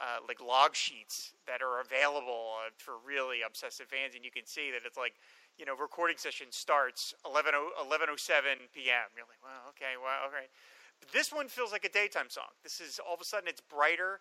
[0.00, 4.46] uh, like log sheets that are available uh, for really obsessive fans, and you can
[4.46, 5.14] see that it's like,
[5.58, 8.14] you know, recording session starts 11, 11.07
[8.72, 9.10] p.m.
[9.14, 10.46] You're like, well, okay, well, okay.
[11.00, 12.50] But this one feels like a daytime song.
[12.62, 14.20] This is all of a sudden it's brighter.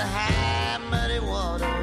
[0.00, 1.78] The high, muddy water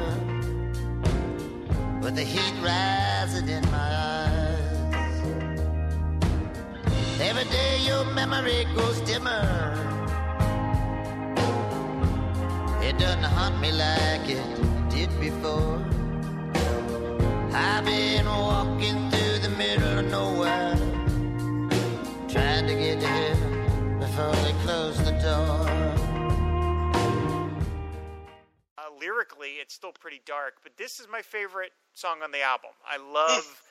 [2.02, 5.16] with the heat rising in my eyes.
[7.20, 9.46] Every day your memory grows dimmer.
[12.88, 14.48] It doesn't haunt me like it
[14.94, 15.78] did before.
[17.52, 19.07] I've been walking
[29.38, 32.70] Lyrically, it's still pretty dark, but this is my favorite song on the album.
[32.86, 33.62] I love,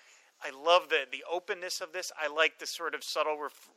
[0.44, 2.12] I love the the openness of this.
[2.20, 3.70] I like the sort of subtle ref-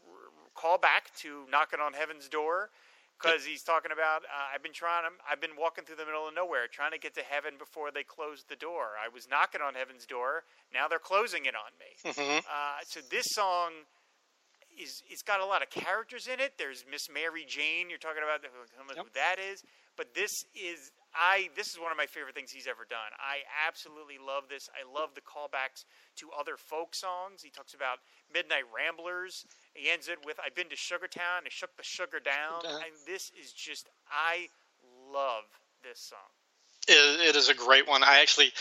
[0.57, 2.71] callback to "Knocking on Heaven's Door."
[3.21, 6.35] because he's talking about uh, I've been trying I've been walking through the middle of
[6.35, 8.97] nowhere trying to get to heaven before they closed the door.
[8.97, 10.45] I was knocking on heaven's door.
[10.73, 11.93] Now they're closing it on me.
[12.01, 12.39] Mm-hmm.
[12.49, 13.85] Uh, so this song
[14.81, 16.57] is it's got a lot of characters in it.
[16.57, 17.91] There's Miss Mary Jane.
[17.91, 19.05] You're talking about yep.
[19.05, 19.63] who that is,
[19.97, 23.11] but this is I this is one of my favorite things he's ever done.
[23.19, 24.69] I absolutely love this.
[24.75, 25.85] I love the callbacks
[26.17, 27.43] to other folk songs.
[27.43, 27.99] He talks about
[28.33, 29.47] Midnight Ramblers.
[29.75, 31.47] He ends it with "I've been to Sugartown.
[31.47, 32.85] I shook the sugar down." Uh-huh.
[32.85, 34.49] And this is just I
[35.13, 35.45] love
[35.83, 36.31] this song.
[36.89, 38.03] it, it is a great one.
[38.03, 38.53] I actually.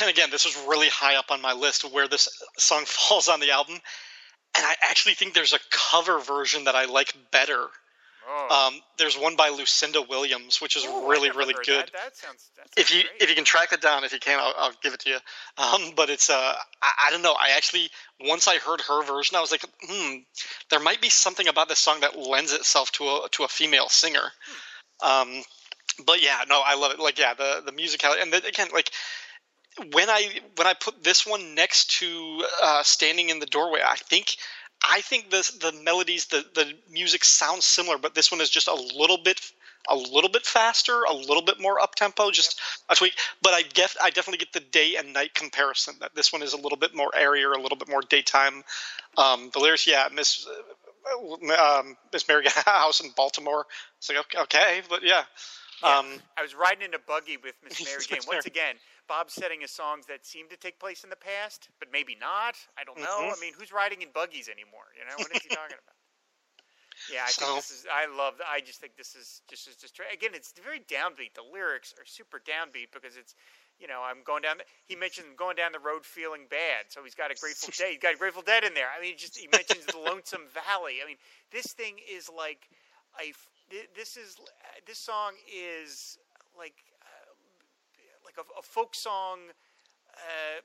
[0.00, 3.28] And again, this was really high up on my list of where this song falls
[3.28, 3.78] on the album
[4.58, 7.68] and I actually think there's a cover version that I like better
[8.30, 8.68] Oh.
[8.68, 11.86] Um, there's one by Lucinda Williams, which is Ooh, really really good.
[11.86, 12.50] That, that sounds.
[12.76, 13.22] If you great.
[13.22, 15.18] if you can track it down, if you can, I'll, I'll give it to you.
[15.56, 17.34] Um, but it's uh, I, I don't know.
[17.38, 17.88] I actually
[18.20, 20.16] once I heard her version, I was like, hmm,
[20.70, 23.88] there might be something about this song that lends itself to a to a female
[23.88, 24.32] singer.
[25.02, 25.42] Um,
[26.04, 27.00] but yeah, no, I love it.
[27.00, 28.90] Like yeah, the the musicality and the, again, like
[29.92, 33.96] when I when I put this one next to uh, "Standing in the Doorway," I
[33.96, 34.36] think
[34.86, 38.68] I think the the melodies, the the music sounds similar, but this one is just
[38.68, 39.40] a little bit
[39.88, 43.14] a little bit faster, a little bit more up tempo, just a tweak.
[43.42, 45.96] But I get I definitely get the day and night comparison.
[46.00, 48.62] That this one is a little bit more airier, a little bit more daytime.
[49.16, 53.66] Um, the lyrics, yeah, Miss uh, um, Miss Mary House in Baltimore.
[53.98, 55.24] It's like okay, okay but yeah.
[55.82, 58.20] Yeah, Um, I was riding in a buggy with Miss Mary Jane.
[58.26, 58.76] Once again,
[59.08, 62.56] Bob's setting his songs that seem to take place in the past, but maybe not.
[62.76, 63.28] I don't know.
[63.30, 63.36] Mhm.
[63.36, 64.84] I mean, who's riding in buggies anymore?
[64.98, 65.94] You know, what is he talking about?
[67.12, 67.86] Yeah, I So- think this is.
[67.86, 68.34] I love.
[68.44, 70.34] I just think this is just is just again.
[70.34, 71.34] It's very downbeat.
[71.34, 73.36] The lyrics are super downbeat because it's,
[73.78, 74.58] you know, I'm going down.
[74.58, 77.90] The, he mentioned going down the road feeling bad, so he's got a Grateful Dead.
[77.92, 78.88] He's got a Grateful Dead in there.
[78.90, 80.96] I mean, just he mentions the Lonesome Valley.
[81.00, 81.18] I mean,
[81.52, 82.68] this thing is like
[83.22, 83.32] a.
[83.70, 84.36] This is
[84.86, 86.18] this song is
[86.56, 87.34] like uh,
[88.24, 89.40] like a, a folk song.
[90.08, 90.60] Uh,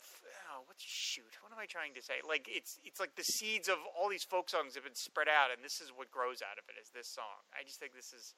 [0.56, 1.30] oh, what's shoot?
[1.44, 2.24] What am I trying to say?
[2.28, 5.52] Like it's it's like the seeds of all these folk songs have been spread out,
[5.52, 6.80] and this is what grows out of it.
[6.82, 7.44] Is this song?
[7.54, 8.34] I just think this is,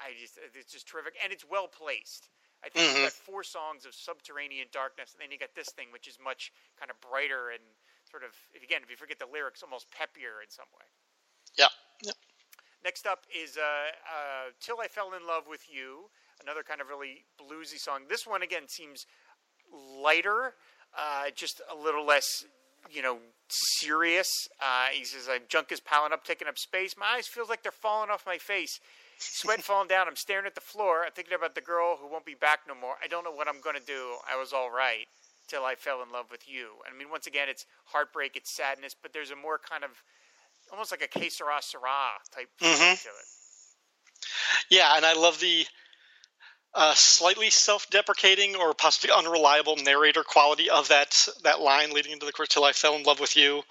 [0.00, 2.28] I just it's just terrific, and it's well placed.
[2.64, 2.94] I think Mhm.
[2.94, 6.18] you've got four songs of subterranean darkness, and then you got this thing, which is
[6.18, 7.62] much kind of brighter and
[8.10, 10.86] sort of, if again, if you forget the lyrics, almost peppier in some way.
[11.56, 11.68] yeah.
[12.84, 16.10] Next up is uh, uh, "Till I Fell in Love with You,"
[16.42, 18.02] another kind of really bluesy song.
[18.08, 19.06] This one again seems
[19.72, 20.54] lighter,
[20.98, 22.44] uh, just a little less,
[22.90, 23.18] you know,
[23.48, 24.48] serious.
[24.60, 26.96] Uh, he says, "I'm junk is piling up, taking up space.
[26.96, 28.80] My eyes feels like they're falling off my face.
[29.18, 30.08] Sweat falling down.
[30.08, 31.04] I'm staring at the floor.
[31.04, 32.96] I'm thinking about the girl who won't be back no more.
[33.02, 34.16] I don't know what I'm gonna do.
[34.28, 35.06] I was all right."
[35.48, 36.80] Till I fell in love with you.
[36.88, 39.90] I mean, once again, it's heartbreak, it's sadness, but there's a more kind of
[40.72, 43.02] almost like a que sera sera type Mhm.
[43.02, 43.26] to it.
[44.70, 45.66] Yeah, and I love the
[46.74, 52.32] uh, slightly self-deprecating or possibly unreliable narrator quality of that that line leading into the
[52.32, 52.48] chorus.
[52.48, 53.62] Till I fell in love with you.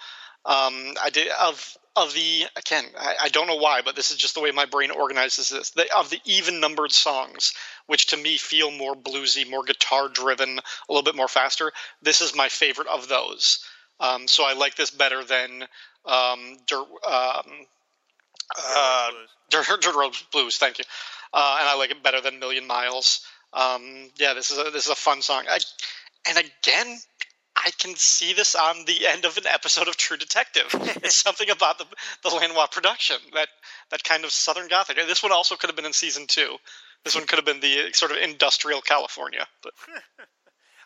[0.46, 2.86] Um, I did of of the again.
[2.98, 5.72] I, I don't know why, but this is just the way my brain organizes this.
[5.72, 7.54] The, of the even-numbered songs,
[7.88, 11.72] which to me feel more bluesy, more guitar-driven, a little bit more faster.
[12.02, 13.66] This is my favorite of those.
[14.00, 15.68] Um, so I like this better than
[16.06, 17.52] um, Dirt, um,
[18.58, 19.10] uh,
[19.50, 20.58] Dirt, Dirt Road Blues.
[20.58, 20.86] Thank you,
[21.34, 23.26] uh, and I like it better than Million Miles.
[23.54, 25.44] Um, yeah, this is a, this is a fun song.
[25.50, 25.60] I,
[26.28, 26.98] and again,
[27.56, 30.68] I can see this on the end of an episode of True Detective.
[31.04, 31.86] it's something about the
[32.24, 33.50] the Lanois production that
[33.92, 34.96] that kind of Southern Gothic.
[34.96, 36.58] This one also could have been in season two.
[37.04, 39.48] This one could have been the sort of industrial California.
[39.64, 39.74] But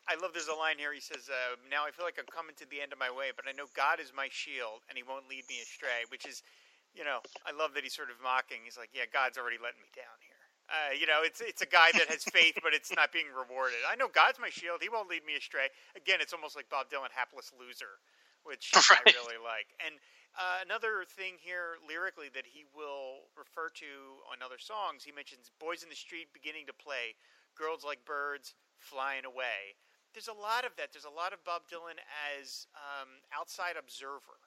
[0.05, 0.93] I love there's a line here.
[0.93, 3.33] He says, uh, "Now I feel like I'm coming to the end of my way,
[3.33, 6.45] but I know God is my shield, and He won't lead me astray." Which is,
[6.93, 8.61] you know, I love that he's sort of mocking.
[8.65, 11.69] He's like, "Yeah, God's already letting me down here." Uh, you know, it's it's a
[11.69, 13.81] guy that has faith, but it's not being rewarded.
[13.89, 15.73] I know God's my shield; He won't lead me astray.
[15.97, 17.97] Again, it's almost like Bob Dylan, "Hapless Loser,"
[18.45, 19.73] which I really like.
[19.81, 19.97] And
[20.37, 25.49] uh, another thing here lyrically that he will refer to on other songs, he mentions
[25.57, 27.17] "Boys in the Street" beginning to play,
[27.57, 29.73] "Girls Like Birds" flying away
[30.15, 30.95] there's a lot of that.
[30.95, 31.99] There's a lot of Bob Dylan
[32.39, 34.39] as um, outside observer,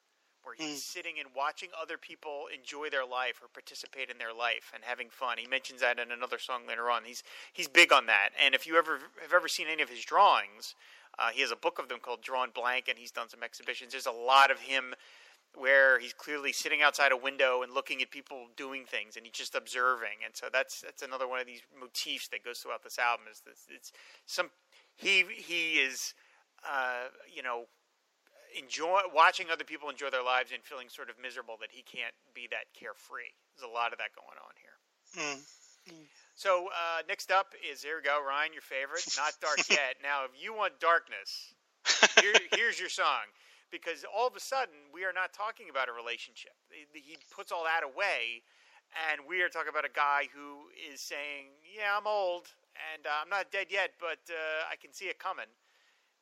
[0.43, 4.73] where he's sitting and watching other people enjoy their life or participate in their life
[4.73, 5.37] and having fun.
[5.37, 7.05] He mentions that in another song later on.
[7.05, 8.31] He's he's big on that.
[8.43, 10.75] And if you ever have ever seen any of his drawings,
[11.19, 13.93] uh, he has a book of them called Drawn Blank, and he's done some exhibitions.
[13.93, 14.95] There's a lot of him
[15.55, 19.33] where he's clearly sitting outside a window and looking at people doing things and he's
[19.33, 22.99] just observing and so that's that's another one of these motifs that goes throughout this
[22.99, 23.91] album is this it's
[24.27, 24.51] some
[24.99, 26.13] he he is
[26.67, 27.65] uh, you know
[28.59, 32.15] enjoy watching other people enjoy their lives and feeling sort of miserable that he can't
[32.35, 33.31] be that carefree.
[33.55, 34.77] There's a lot of that going on here.
[35.17, 39.07] Mm, so uh, next up is there we go ryan your favorite.
[39.17, 40.03] Not dark yet.
[40.03, 41.55] Now if you want darkness
[42.21, 43.31] here, here's your song.
[43.71, 46.57] Because all of a sudden we are not talking about a relationship.
[46.73, 48.43] He he puts all that away
[48.97, 52.49] and we are talking about a guy who is saying yeah i'm old
[52.95, 55.51] and uh, i'm not dead yet but uh, i can see it coming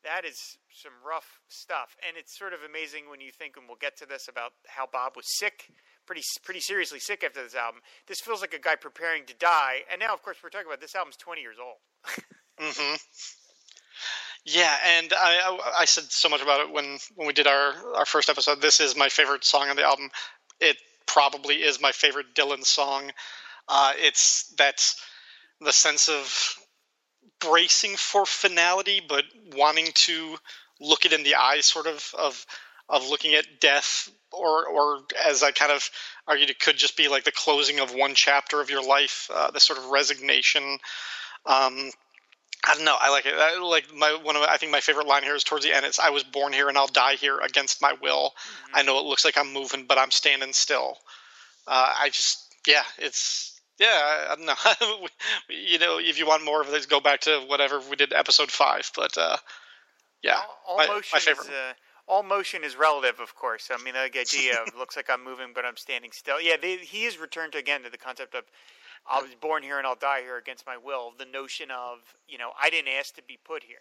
[0.04, 3.80] that is some rough stuff and it's sort of amazing when you think and we'll
[3.80, 5.72] get to this about how bob was sick
[6.06, 9.80] pretty pretty seriously sick after this album this feels like a guy preparing to die
[9.90, 11.78] and now of course we're talking about this album's 20 years old
[12.60, 12.96] mm-hmm.
[14.48, 17.74] Yeah, and I, I I said so much about it when when we did our
[17.96, 18.60] our first episode.
[18.60, 20.08] This is my favorite song on the album.
[20.60, 23.10] It probably is my favorite Dylan song.
[23.68, 25.02] Uh, it's that's
[25.60, 26.56] the sense of
[27.40, 30.36] bracing for finality, but wanting to
[30.80, 32.46] look it in the eye, sort of of
[32.88, 35.88] of looking at death, or or as I kind of
[36.26, 39.50] argued, it could just be like the closing of one chapter of your life, uh,
[39.50, 40.78] the sort of resignation.
[41.46, 41.90] Um,
[42.68, 42.96] I don't know.
[42.98, 43.34] I like it.
[43.36, 45.86] I, like my one of I think my favorite line here is towards the end.
[45.86, 48.34] It's "I was born here and I'll die here against my will.
[48.36, 48.76] Mm-hmm.
[48.76, 50.98] I know it looks like I'm moving, but I'm standing still."
[51.66, 53.86] Uh, I just yeah, it's yeah.
[53.88, 55.08] I, I don't know.
[55.48, 58.50] you know, if you want more of this, go back to whatever we did episode
[58.50, 58.90] five.
[58.94, 59.36] But uh,
[60.22, 61.44] yeah, all, all my, my, favorite.
[61.44, 61.72] Is, uh,
[62.08, 63.70] all motion is relative, of course.
[63.72, 66.40] I mean, the idea of looks like I'm moving, but I'm standing still.
[66.40, 68.44] Yeah, they, he has returned to, again to the concept of
[69.10, 71.12] I was born here and I'll die here against my will.
[71.18, 73.78] The notion of you know I didn't ask to be put here,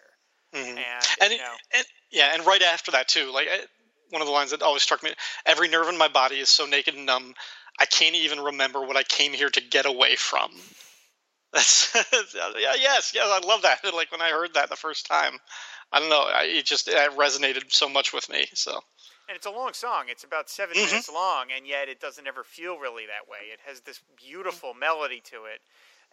[0.54, 0.78] mm-hmm.
[0.78, 3.48] and, and, you know, and, yeah, and right after that too, like
[4.10, 5.12] one of the lines that always struck me:
[5.44, 7.34] "Every nerve in my body is so naked and numb,
[7.78, 10.50] I can't even remember what I came here to get away from."
[11.52, 11.94] That's
[12.34, 13.80] yeah, yes, yes, I love that.
[13.94, 15.38] Like when I heard that the first time,
[15.92, 18.46] I don't know, I, it just it resonated so much with me.
[18.54, 18.80] So
[19.28, 20.04] and it's a long song.
[20.08, 20.86] It's about 7 mm-hmm.
[20.86, 23.50] minutes long, and yet it doesn't ever feel really that way.
[23.52, 25.60] It has this beautiful melody to it.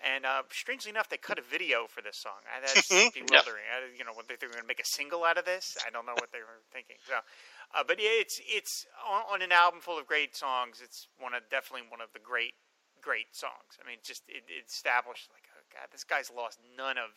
[0.03, 2.43] And uh, strangely enough, they cut a video for this song.
[2.59, 3.15] That's mm-hmm.
[3.15, 3.63] bewildering.
[3.63, 3.95] Yep.
[3.95, 5.77] I, you know, what they, they were going to make a single out of this.
[5.87, 6.99] I don't know what they were thinking.
[7.07, 7.23] So,
[7.71, 10.81] uh, but yeah, it's it's on, on, an album full of great songs.
[10.83, 12.53] It's one of definitely one of the great
[13.01, 13.79] great songs.
[13.79, 17.15] I mean, just it, it established like, oh God, this guy's lost none of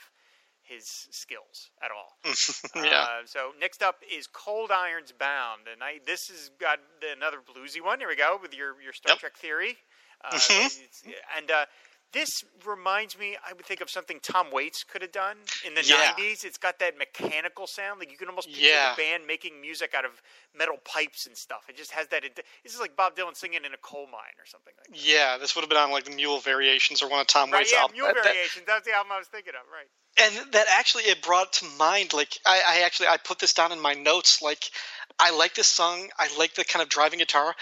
[0.62, 2.18] his skills at all.
[2.84, 3.02] yeah.
[3.02, 6.78] Uh, so next up is Cold Irons Bound, and I this has got
[7.16, 7.98] another bluesy one.
[7.98, 9.18] Here we go with your your Star yep.
[9.18, 9.76] Trek theory,
[10.24, 11.10] uh, mm-hmm.
[11.38, 11.66] and uh,
[12.12, 12.30] this
[12.66, 16.14] reminds me, I would think of something Tom Waits could have done in the yeah.
[16.18, 16.44] 90s.
[16.44, 18.00] It's got that mechanical sound.
[18.00, 18.94] Like you can almost picture yeah.
[18.94, 20.22] the band making music out of
[20.56, 21.64] metal pipes and stuff.
[21.68, 22.22] It just has that.
[22.62, 25.06] This is like Bob Dylan singing in a coal mine or something like that.
[25.06, 27.60] Yeah, this would have been on like the Mule Variations or one of Tom right,
[27.60, 27.98] Waits' yeah, albums.
[27.98, 28.64] Mule that, Variations.
[28.66, 29.88] That's the album I was thinking of, right.
[30.18, 33.70] And that actually, it brought to mind, like, I, I actually, I put this down
[33.70, 34.40] in my notes.
[34.40, 34.70] Like,
[35.18, 36.08] I like this song.
[36.18, 37.54] I like the kind of driving guitar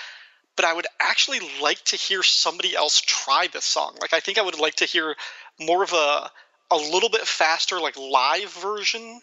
[0.57, 3.97] but I would actually like to hear somebody else try this song.
[4.01, 5.17] Like I think I would like to hear
[5.61, 6.31] more of a
[6.71, 9.21] a little bit faster, like live version.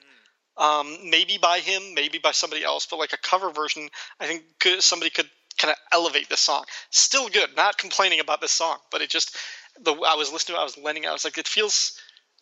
[0.57, 3.89] Um, maybe by him, maybe by somebody else, but like a cover version,
[4.19, 6.65] I think could, somebody could kind of elevate this song.
[6.89, 9.35] Still good, not complaining about this song, but it just
[9.81, 11.99] the I was listening to, it, I was lending, I was like, it feels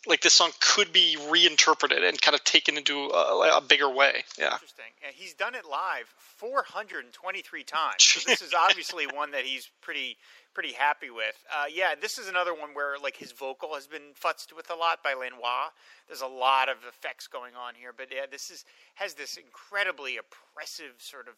[0.07, 4.23] like this song could be reinterpreted and kind of taken into a, a bigger way.
[4.37, 4.53] Yeah.
[4.53, 4.85] Interesting.
[5.01, 7.95] Yeah, he's done it live 423 times.
[7.99, 10.17] So this is obviously one that he's pretty
[10.53, 11.37] pretty happy with.
[11.53, 14.75] Uh, yeah, this is another one where like his vocal has been futzed with a
[14.75, 15.69] lot by Lanois.
[16.07, 20.17] There's a lot of effects going on here, but yeah, this is has this incredibly
[20.17, 21.35] oppressive sort of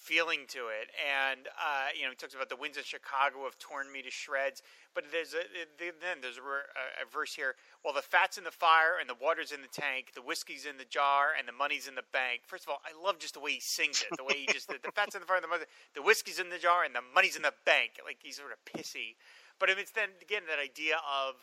[0.00, 0.88] feeling to it.
[0.96, 4.10] And uh, you know, he talks about the winds of Chicago have torn me to
[4.10, 4.64] shreds.
[4.96, 5.44] But there's a
[5.78, 7.54] then there's a, a, verse here.
[7.84, 10.80] Well, the fat's in the fire and the water's in the tank, the whiskey's in
[10.80, 12.42] the jar and the money's in the bank.
[12.48, 14.16] First of all, I love just the way he sings it.
[14.16, 16.48] The way he just the, the fat's in the fire, the money, the whiskey's in
[16.48, 18.00] the jar and the money's in the bank.
[18.02, 19.14] Like he's sort of pissy.
[19.60, 21.36] But it's then again that idea of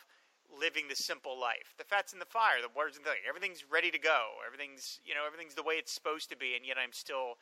[0.50, 1.76] living the simple life.
[1.78, 3.24] The fat's in the fire, the water's in the tank.
[3.28, 4.42] Everything's ready to go.
[4.44, 7.38] Everything's you know everything's the way it's supposed to be, and yet I'm still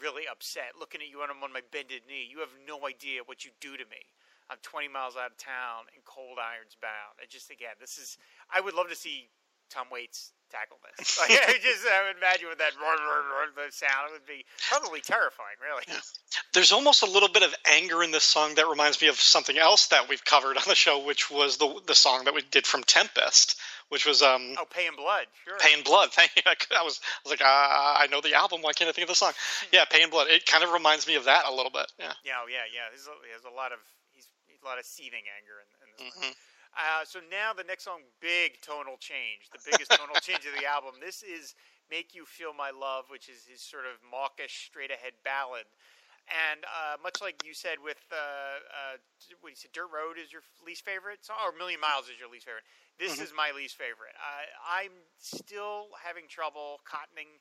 [0.00, 2.26] really upset looking at you when I'm on my bended knee.
[2.30, 4.02] You have no idea what you do to me.
[4.50, 7.20] I'm 20 miles out of town and cold irons bound.
[7.20, 8.16] I just again, this is.
[8.48, 9.28] I would love to see
[9.70, 11.18] Tom Waits tackle this.
[11.20, 14.26] Like, I just I would imagine with that roar, roar, roar, the sound, it would
[14.26, 15.56] be probably terrifying.
[15.60, 15.84] Really.
[15.88, 16.00] Yeah.
[16.54, 19.58] There's almost a little bit of anger in this song that reminds me of something
[19.58, 22.66] else that we've covered on the show, which was the the song that we did
[22.66, 25.58] from Tempest which was um oh Pay in Blood, sure.
[25.58, 26.12] Pay in Blood.
[26.16, 26.42] Thank you.
[26.44, 26.54] I
[26.84, 28.62] was I was like uh, I know the album.
[28.62, 29.32] Why can't I think of the song?
[29.72, 30.28] yeah, Pay in Blood.
[30.28, 31.90] It kind of reminds me of that a little bit.
[31.98, 32.12] Yeah.
[32.24, 32.44] Yeah.
[32.44, 32.68] Oh, yeah.
[32.72, 32.92] Yeah.
[32.92, 33.78] There's a, there's a lot of
[34.12, 36.32] he's, he's a lot of seething anger in, in this mm-hmm.
[36.76, 40.66] Uh, so now the next song, big tonal change, the biggest tonal change of the
[40.66, 41.00] album.
[41.00, 41.54] This is
[41.90, 45.66] "Make You Feel My Love," which is his sort of mawkish, straight-ahead ballad.
[46.28, 48.96] And uh, much like you said with uh, uh,
[49.40, 52.28] what you said, "Dirt Road" is your least favorite song, or "Million Miles" is your
[52.28, 52.68] least favorite.
[53.00, 53.24] This mm-hmm.
[53.24, 54.12] is my least favorite.
[54.60, 57.40] I'm still having trouble cottoning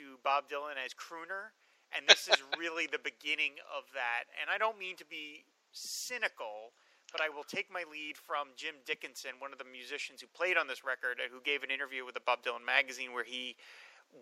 [0.00, 1.52] to Bob Dylan as crooner,
[1.92, 4.32] and this is really the beginning of that.
[4.40, 6.72] And I don't mean to be cynical,
[7.12, 10.56] but I will take my lead from Jim Dickinson, one of the musicians who played
[10.56, 13.56] on this record, who gave an interview with the Bob Dylan magazine where he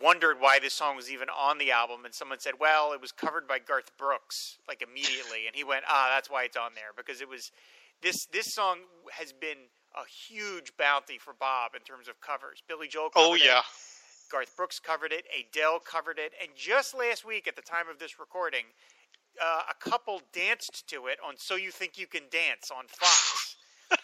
[0.03, 3.11] wondered why this song was even on the album and someone said well it was
[3.11, 6.95] covered by garth brooks like immediately and he went ah that's why it's on there
[6.97, 7.51] because it was
[8.01, 8.79] this this song
[9.11, 9.67] has been
[9.97, 12.63] a huge bounty for Bob in terms of covers.
[12.69, 13.59] Billy Joel Oh yeah.
[13.59, 13.65] It.
[14.31, 17.99] Garth Brooks covered it, Adele covered it, and just last week at the time of
[17.99, 18.63] this recording,
[19.43, 23.57] uh, a couple danced to it on "So You Think You Can Dance" on Fox.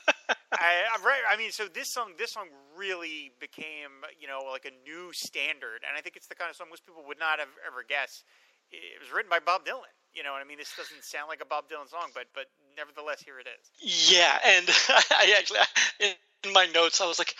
[0.53, 0.85] I.
[1.31, 5.83] I mean, so this song, this song really became, you know, like a new standard,
[5.87, 8.25] and I think it's the kind of song most people would not have ever guessed.
[8.71, 9.93] It was written by Bob Dylan.
[10.13, 10.59] You know what I mean?
[10.59, 12.47] This doesn't sound like a Bob Dylan song, but but
[12.77, 14.13] nevertheless, here it is.
[14.13, 14.67] Yeah, and
[15.11, 15.61] I actually
[16.01, 17.35] in my notes I was like,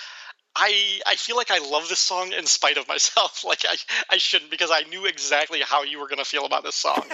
[0.55, 3.45] I I feel like I love this song in spite of myself.
[3.47, 3.77] Like I
[4.11, 7.05] I shouldn't because I knew exactly how you were gonna feel about this song,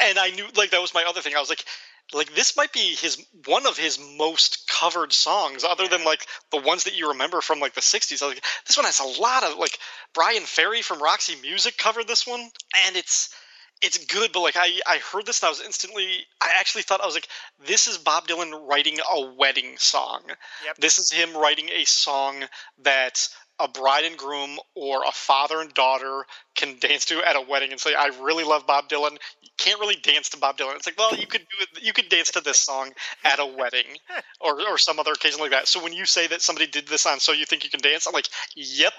[0.00, 1.34] and I knew like that was my other thing.
[1.36, 1.64] I was like,
[2.12, 6.60] like this might be his one of his most covered songs, other than like the
[6.60, 8.22] ones that you remember from like the '60s.
[8.22, 9.78] I was like, this one has a lot of like
[10.14, 12.50] Bryan Ferry from Roxy Music covered this one,
[12.86, 13.34] and it's
[13.82, 17.00] it's good, but like I, I heard this and I was instantly I actually thought
[17.00, 17.28] I was like,
[17.66, 20.22] this is Bob Dylan writing a wedding song.
[20.64, 20.76] Yep.
[20.78, 22.44] This is him writing a song
[22.82, 23.28] that
[23.60, 27.70] a bride and groom or a father and daughter can dance to at a wedding
[27.72, 29.18] and say, I really love Bob Dylan.
[29.42, 30.76] You can't really dance to Bob Dylan.
[30.76, 32.92] It's like, well, you could do it you could dance to this song
[33.24, 33.86] at a wedding
[34.40, 35.68] or, or some other occasion like that.
[35.68, 38.06] So when you say that somebody did this on So You Think You Can Dance,
[38.06, 38.92] I'm like, Yep.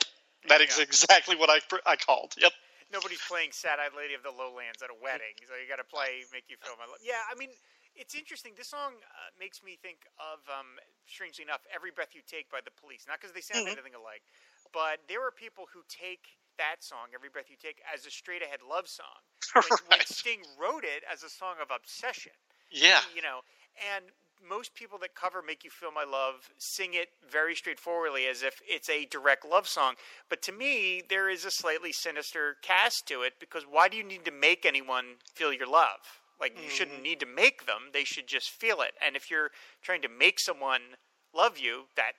[0.47, 0.83] That is Yeah.
[0.83, 2.33] exactly what I I called.
[2.37, 2.53] Yep.
[2.91, 5.83] Nobody's playing "Sad Eyed Lady of the Lowlands" at a wedding, so you got to
[5.83, 7.49] play "Make You Feel My Love." Yeah, I mean,
[7.95, 8.53] it's interesting.
[8.55, 10.77] This song uh, makes me think of, um,
[11.07, 13.05] strangely enough, "Every Breath You Take" by the Police.
[13.07, 13.71] Not because they sound Mhm.
[13.71, 14.23] anything alike,
[14.73, 18.61] but there are people who take that song, "Every Breath You Take," as a straight-ahead
[18.61, 19.21] love song.
[19.59, 22.33] When, when Sting wrote it as a song of obsession.
[22.71, 23.01] Yeah.
[23.15, 23.41] you know
[23.95, 24.05] and
[24.47, 28.61] most people that cover make you feel my love sing it very straightforwardly as if
[28.67, 29.95] it's a direct love song
[30.29, 34.03] but to me there is a slightly sinister cast to it because why do you
[34.03, 38.03] need to make anyone feel your love like you shouldn't need to make them they
[38.03, 40.81] should just feel it and if you're trying to make someone
[41.33, 42.13] love you that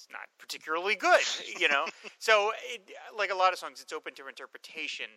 [0.00, 1.20] it's not particularly good,
[1.60, 1.84] you know.
[2.18, 5.12] so, it, like a lot of songs, it's open to interpretation.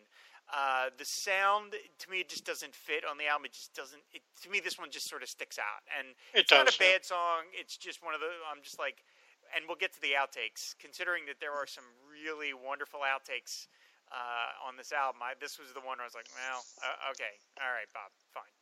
[0.51, 3.45] Uh, the sound to me it just doesn't fit on the album.
[3.45, 4.03] It just doesn't.
[4.11, 6.75] It, to me, this one just sort of sticks out, and It it's not does,
[6.75, 6.91] a yeah.
[6.99, 7.47] bad song.
[7.55, 8.27] It's just one of the.
[8.51, 9.07] I'm just like,
[9.55, 10.75] and we'll get to the outtakes.
[10.83, 13.71] Considering that there are some really wonderful outtakes
[14.13, 17.11] uh, on this album, I, this was the one where I was like, well, uh,
[17.11, 18.53] okay, all right, Bob, fine.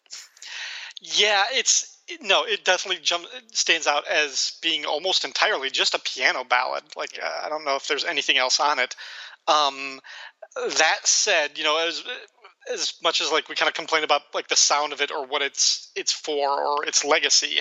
[1.02, 6.44] Yeah, it's no, it definitely jump stands out as being almost entirely just a piano
[6.44, 6.84] ballad.
[6.96, 7.26] Like Yeah.
[7.26, 8.96] uh, I don't know if there's anything else on it.
[9.48, 10.00] Um,
[10.56, 12.04] that said, you know, as
[12.72, 15.26] as much as like we kind of complain about like the sound of it or
[15.26, 17.60] what it's it's for or its legacy,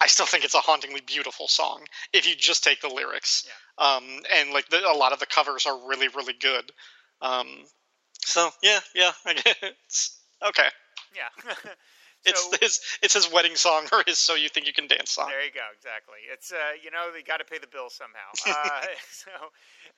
[0.00, 3.46] I still think it's a hauntingly beautiful song if you just take the lyrics.
[3.78, 4.02] Um,
[4.34, 6.72] and like the, a lot of the covers are really really good.
[7.22, 7.46] Um,
[8.20, 10.68] so yeah, yeah, I guess it's okay.
[11.14, 11.54] Yeah.
[12.24, 15.26] It's his it's his wedding song or his "So You Think You Can Dance" song.
[15.28, 15.66] There you go.
[15.74, 16.22] Exactly.
[16.30, 18.30] It's uh, you know, they got to pay the bill somehow.
[18.46, 19.30] Uh, so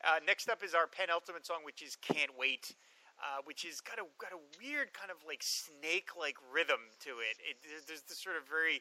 [0.05, 2.73] uh, next up is our penultimate song, which is "Can't Wait,"
[3.21, 7.21] uh, which is got a got a weird kind of like snake like rhythm to
[7.21, 7.37] it.
[7.45, 7.61] it.
[7.61, 8.81] There's this sort of very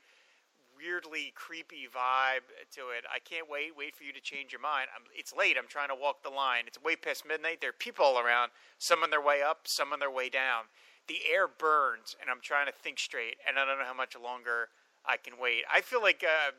[0.78, 3.06] weirdly creepy vibe to it.
[3.14, 3.76] I can't wait.
[3.78, 4.88] Wait for you to change your mind.
[4.96, 5.56] I'm, it's late.
[5.58, 6.66] I'm trying to walk the line.
[6.68, 7.62] It's way past midnight.
[7.62, 8.52] There are people all around.
[8.78, 9.66] Some on their way up.
[9.66, 10.66] Some on their way down.
[11.08, 13.36] The air burns, and I'm trying to think straight.
[13.48, 14.70] And I don't know how much longer
[15.06, 15.64] I can wait.
[15.72, 16.52] I feel like uh,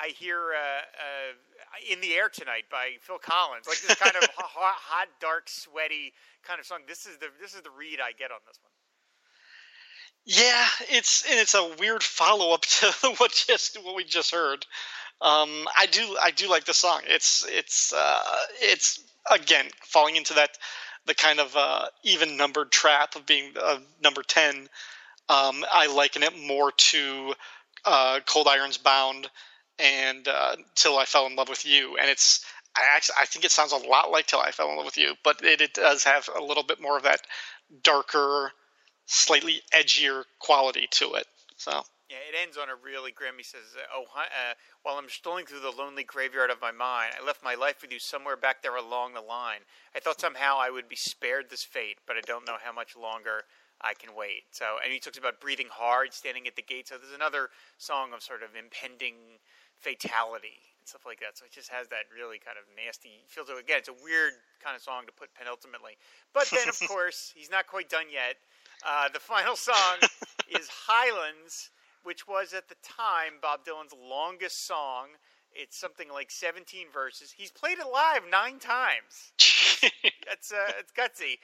[0.00, 4.28] I hear uh, uh, "In the Air Tonight" by Phil Collins, like this kind of
[4.36, 6.80] hot, hot, dark, sweaty kind of song.
[6.86, 8.72] This is the this is the read I get on this one.
[10.28, 12.86] Yeah, it's and it's a weird follow up to
[13.18, 14.64] what just what we just heard.
[15.22, 17.02] Um, I do I do like the song.
[17.06, 18.22] It's it's uh,
[18.60, 19.00] it's
[19.30, 20.50] again falling into that
[21.06, 24.68] the kind of uh, even numbered trap of being uh, number ten.
[25.30, 27.34] Um, I liken it more to
[27.86, 29.30] uh, Cold Irons Bound
[29.78, 32.44] and uh, Till I Fell in Love with You, and it's
[32.76, 34.98] I actually I think it sounds a lot like Till I Fell in Love with
[34.98, 37.22] You, but it, it does have a little bit more of that
[37.82, 38.52] darker,
[39.08, 41.26] slightly edgier quality to it.
[41.56, 43.34] So Yeah, it ends on a really grim.
[43.36, 47.14] He says, "Oh, hi, uh, while I'm strolling through the lonely graveyard of my mind,
[47.18, 49.64] I left my life with you somewhere back there along the line.
[49.94, 52.96] I thought somehow I would be spared this fate, but I don't know how much
[52.96, 53.44] longer
[53.80, 56.88] I can wait." So, and he talks about breathing hard, standing at the gate.
[56.88, 59.40] So, there's another song of sort of impending
[59.76, 61.36] fatality and stuff like that.
[61.36, 63.24] So, it just has that really kind of nasty.
[63.28, 65.96] Feels again, it's a weird kind of song to put penultimately.
[66.32, 68.36] But then, of course, he's not quite done yet.
[68.86, 69.98] Uh, the final song
[70.48, 71.70] is Highlands
[72.08, 75.08] which was at the time Bob Dylan's longest song.
[75.52, 77.34] It's something like 17 verses.
[77.36, 79.32] He's played it live nine times.
[80.26, 81.36] That's uh, it's gutsy.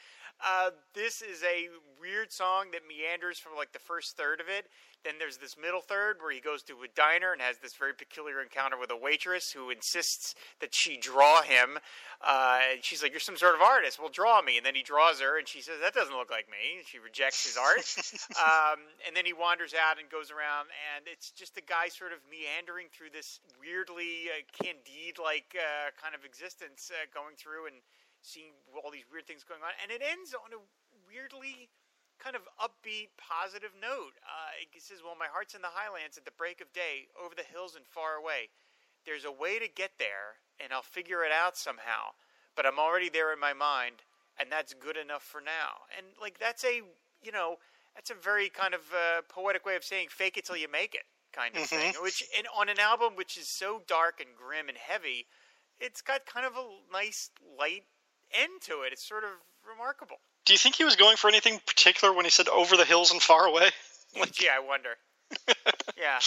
[0.43, 1.68] Uh, this is a
[2.01, 4.66] weird song that meanders from like the first third of it.
[5.05, 7.93] Then there's this middle third where he goes to a diner and has this very
[7.93, 11.78] peculiar encounter with a waitress who insists that she draw him.
[12.24, 14.01] Uh, and she's like, "You're some sort of artist.
[14.01, 16.49] Well, draw me." And then he draws her, and she says, "That doesn't look like
[16.49, 17.85] me." And She rejects his art.
[18.41, 22.12] um, and then he wanders out and goes around, and it's just a guy sort
[22.12, 27.76] of meandering through this weirdly uh, Candide-like uh, kind of existence, uh, going through and
[28.25, 29.77] seeing all these weird things going on.
[29.85, 30.61] And it ends on a
[31.05, 31.68] weirdly
[32.18, 34.16] kind of upbeat, positive note.
[34.25, 37.35] Uh, it says, Well, my heart's in the highlands at the break of day, over
[37.37, 38.49] the hills and far away.
[39.05, 42.16] There's a way to get there, and I'll figure it out somehow.
[42.57, 44.03] But I'm already there in my mind,
[44.41, 45.85] and that's good enough for now.
[45.97, 46.81] And, like, that's a,
[47.20, 47.57] you know,
[47.95, 50.95] that's a very kind of uh, poetic way of saying fake it till you make
[50.95, 51.68] it kind of Mhm.
[51.68, 52.03] thing.
[52.03, 55.27] Which, and on an album which is so dark and grim and heavy,
[55.79, 57.85] it's got kind of a nice, light
[58.43, 58.93] end to it.
[58.93, 59.30] It's sort of
[59.68, 60.16] remarkable.
[60.45, 63.11] Do you think he was going for anything particular when he said "over the hills
[63.11, 63.70] and far away"?
[64.18, 64.91] like, yeah, I wonder.
[65.99, 66.18] yeah,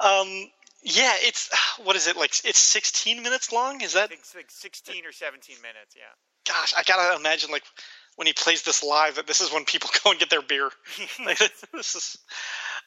[0.00, 0.50] Um,
[0.82, 1.50] yeah, it's
[1.84, 2.32] what is it like?
[2.44, 3.80] It's 16 minutes long.
[3.80, 4.10] Is that?
[4.12, 5.94] it's like 16 or 17 minutes.
[5.96, 6.02] Yeah.
[6.46, 7.62] Gosh, I gotta imagine like
[8.16, 10.70] when he plays this live that this is when people go and get their beer.
[11.24, 11.38] Like,
[11.72, 12.18] this is,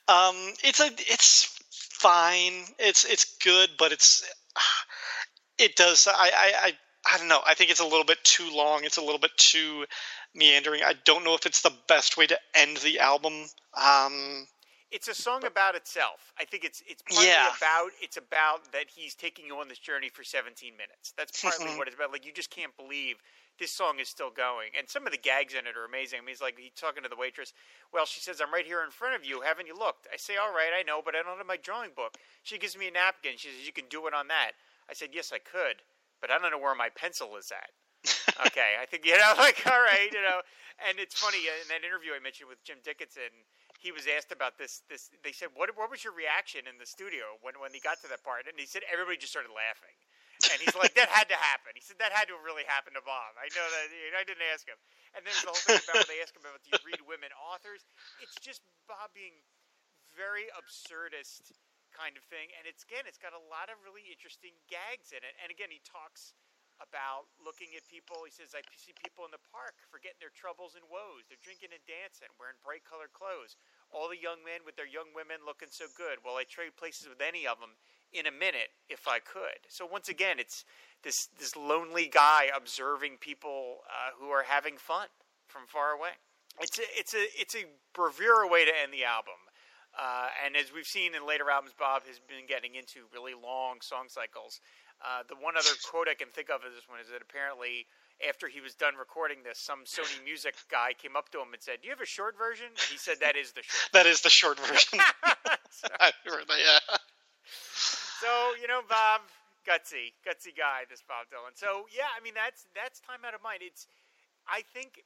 [0.08, 2.66] um, it's a, it's fine.
[2.80, 4.30] It's it's good, but it's,
[5.58, 6.08] it does.
[6.08, 6.72] I I I,
[7.06, 7.42] I don't know.
[7.46, 8.84] I think it's a little bit too long.
[8.84, 9.86] It's a little bit too
[10.34, 10.82] meandering.
[10.84, 13.46] I don't know if it's the best way to end the album.
[13.76, 14.48] Um,
[14.92, 16.32] it's a song about itself.
[16.40, 17.52] I think it's it's partly Yeah.
[17.56, 21.14] about it's about that he's taking you on this journey for 17 minutes.
[21.18, 21.78] That's partly Mhm.
[21.78, 22.12] what it's about.
[22.12, 23.22] Like you just can't believe
[23.58, 26.20] this song is still going, and some of the gags in it are amazing.
[26.20, 27.54] I mean, he's like he's talking to the waitress.
[27.92, 29.42] Well, she says, "I'm right here in front of you.
[29.42, 31.92] Haven't you looked?" I say, "All right, I know, but I don't have my drawing
[31.94, 33.38] book." She gives me a napkin.
[33.38, 34.54] She says, "You can do it on that."
[34.88, 35.82] I said, "Yes, I could,
[36.26, 37.70] but I don't know where my pencil is at."
[38.50, 40.42] okay, I think you know, like all right, you know.
[40.90, 43.30] And it's funny uh, in that interview I mentioned with Jim Dickinson,
[43.78, 44.82] he was asked about this.
[44.90, 48.02] This they said, "What what was your reaction in the studio when when he got
[48.02, 49.94] to that part?" And he said everybody just started laughing.
[50.52, 53.04] And he's like, "That had to happen." He said that had to really happen to
[53.06, 53.38] Bob.
[53.38, 53.86] I know that.
[54.18, 54.82] I didn't ask him.
[55.14, 57.06] And then there's the whole thing about when they ask him about do you read
[57.08, 57.88] women authors.
[58.20, 59.40] It's just Bob being
[60.12, 61.56] very absurdist
[61.96, 62.52] kind of thing.
[62.60, 65.32] And it's again, it's got a lot of really interesting gags in it.
[65.40, 66.36] And again, he talks
[66.84, 68.28] about looking at people.
[68.28, 71.24] He says, I see people in the park forgetting their troubles and woes.
[71.32, 73.56] They're drinking and dancing, wearing bright colored clothes.
[73.96, 76.20] All the young men with their young women looking so good.
[76.20, 77.80] Well, I trade places with any of them
[78.12, 79.60] in a minute if I could.
[79.72, 80.68] So once again, it's
[81.04, 85.08] this this lonely guy observing people uh, who are having fun
[85.48, 86.20] from far away.
[86.60, 89.40] It's a it's a it's a bravura way to end the album.
[89.96, 93.80] Uh, and as we've seen in later albums, Bob has been getting into really long
[93.80, 94.60] song cycles.
[95.00, 97.88] Uh, the one other quote I can think of of this one is that apparently
[98.24, 101.62] after he was done recording this, some Sony Music guy came up to him and
[101.62, 104.06] said, "Do you have a short version?" And he said, "That is the short." that
[104.08, 105.00] is the short version.
[105.72, 106.98] so, I heard that, yeah.
[107.44, 109.28] so, you know, Bob,
[109.68, 111.58] gutsy, gutsy guy, this Bob Dylan.
[111.58, 113.60] So yeah, I mean that's that's time out of mind.
[113.66, 113.88] It's
[114.48, 115.04] I think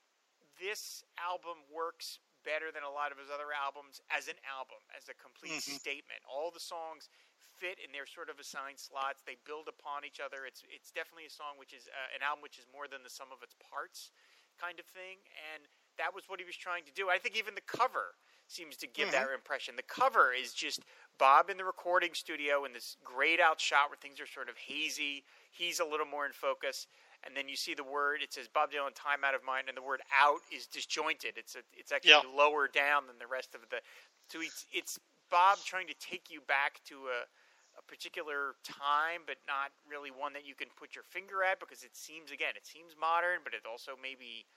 [0.60, 5.10] this album works better than a lot of his other albums as an album, as
[5.10, 5.80] a complete Mhm.
[5.80, 6.22] statement.
[6.26, 7.10] All the songs
[7.60, 9.22] fit in their sort of assigned slots.
[9.22, 10.46] They build upon each other.
[10.46, 13.10] It's it's definitely a song which is uh, an album which is more than the
[13.10, 14.12] sum of its parts,
[14.58, 15.20] kind of thing.
[15.54, 15.68] And
[15.98, 17.10] that was what he was trying to do.
[17.10, 18.16] I think even the cover
[18.48, 19.76] seems to give that impression.
[19.76, 20.80] The cover is just
[21.18, 24.58] Bob in the recording studio in this grayed out shot where things are sort of
[24.58, 25.24] hazy.
[25.52, 26.88] He's a little more in focus.
[27.26, 28.22] And then you see the word.
[28.24, 31.38] It says Bob Dylan, "Time Out of Mind," and the word "out" is disjointed.
[31.38, 32.36] It's a, it's actually Yeah.
[32.36, 33.82] lower down than the rest of the.
[34.32, 35.00] So it's it's
[35.30, 37.28] Bob trying to take you back to a,
[37.78, 41.84] a particular time, but not really one that you can put your finger at because
[41.84, 44.48] it seems again it seems modern, but it also maybe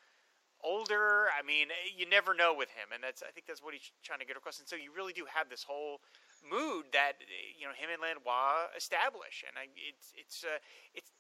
[0.63, 1.27] older.
[1.37, 4.21] I mean, you never know with him, and that's I think that's what he's trying
[4.21, 4.61] to get across.
[4.61, 6.01] And so you really do have this whole
[6.49, 7.19] mood that
[7.59, 10.59] you know him and Lanois establish, and I, it's it's uh,
[10.95, 11.11] it's.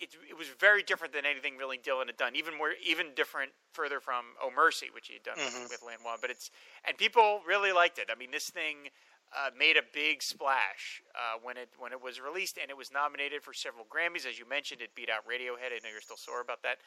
[0.00, 3.52] It, it was very different than anything really Dylan had done, even more, even different
[3.72, 5.68] further from Oh Mercy, which he had done Mhm.
[5.68, 6.20] with, with.
[6.20, 6.50] But it's
[6.84, 8.08] and people really liked it.
[8.10, 8.90] I mean, this thing
[9.36, 12.90] uh, made a big splash uh, when it when it was released, and it was
[12.92, 14.24] nominated for several Grammys.
[14.26, 15.72] As you mentioned, it beat out Radiohead.
[15.74, 16.78] I know you're still sore about that.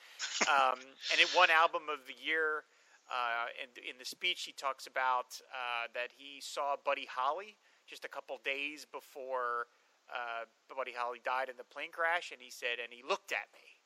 [0.49, 0.79] Um,
[1.11, 2.63] and it won Album of the Year.
[3.11, 8.05] Uh, and in the speech, he talks about uh, that he saw Buddy Holly just
[8.05, 9.67] a couple days before
[10.11, 10.45] uh,
[10.75, 13.79] Buddy Holly died in the plane crash, and he said, and he looked at me,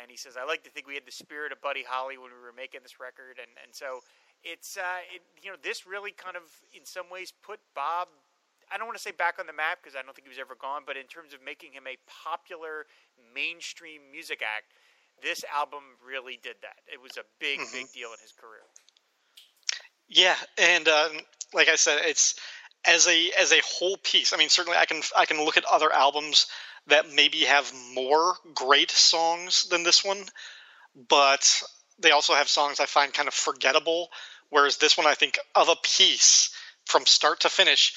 [0.00, 2.30] and he says, "I like to think we had the spirit of Buddy Holly when
[2.30, 4.00] we were making this record," and and so
[4.42, 6.42] it's uh, it, you know this really kind of
[6.74, 8.08] in some ways put Bob.
[8.70, 10.42] I don't want to say back on the map because I don't think he was
[10.42, 12.86] ever gone, but in terms of making him a popular
[13.34, 14.74] mainstream music act,
[15.22, 16.82] this album really did that.
[16.90, 17.72] It was a big, Mhm.
[17.72, 18.66] big deal in his career.
[20.08, 21.20] Yeah, and um,
[21.54, 22.34] like I said, it's
[22.86, 24.32] as a as a whole piece.
[24.32, 26.46] I mean, certainly I can I can look at other albums
[26.86, 30.24] that maybe have more great songs than this one,
[31.08, 31.62] but
[31.98, 34.08] they also have songs I find kind of forgettable.
[34.50, 37.94] Whereas this one, I think of a piece from start to finish,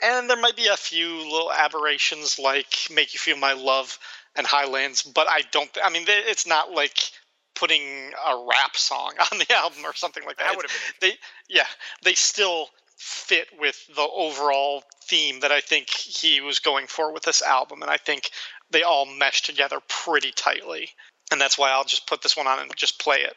[0.00, 3.98] and there might be a few little aberrations like "Make You Feel My Love"
[4.36, 5.70] and "Highlands," but I don't.
[5.82, 7.10] I mean, it's not like
[7.58, 10.46] putting a rap song on the album or something like that.
[10.46, 11.10] That would have been.
[11.10, 11.16] they
[11.48, 11.66] yeah
[12.02, 12.68] they still
[12.98, 17.80] fit with the overall theme that i think he was going for with this album
[17.82, 18.30] and i think
[18.70, 20.88] they all mesh together pretty tightly
[21.30, 23.36] and that's why i'll just put this one on and just play it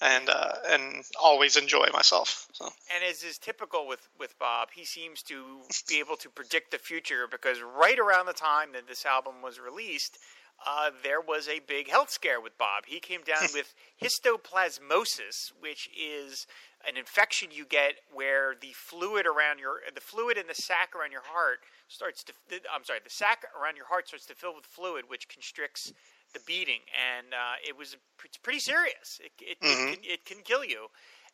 [0.00, 4.84] and uh, and always enjoy myself so And as is typical with, with Bob, he
[4.84, 9.06] seems to be able to predict the future because right around the time that this
[9.06, 10.18] album was released,
[10.66, 12.84] uh, there was a big health scare with Bob.
[12.86, 16.46] He came down with histoplasmosis, which is
[16.88, 21.12] an infection you get where the fluid around your the fluid in the sac around
[21.12, 22.32] your heart starts to
[22.74, 25.92] I'm sorry the sac around your heart starts to fill with fluid which constricts
[26.32, 26.80] the beating.
[26.92, 29.20] And uh, it was it's pretty serious.
[29.22, 29.92] It, it, Mhm.
[29.92, 30.88] it, can, it can kill you.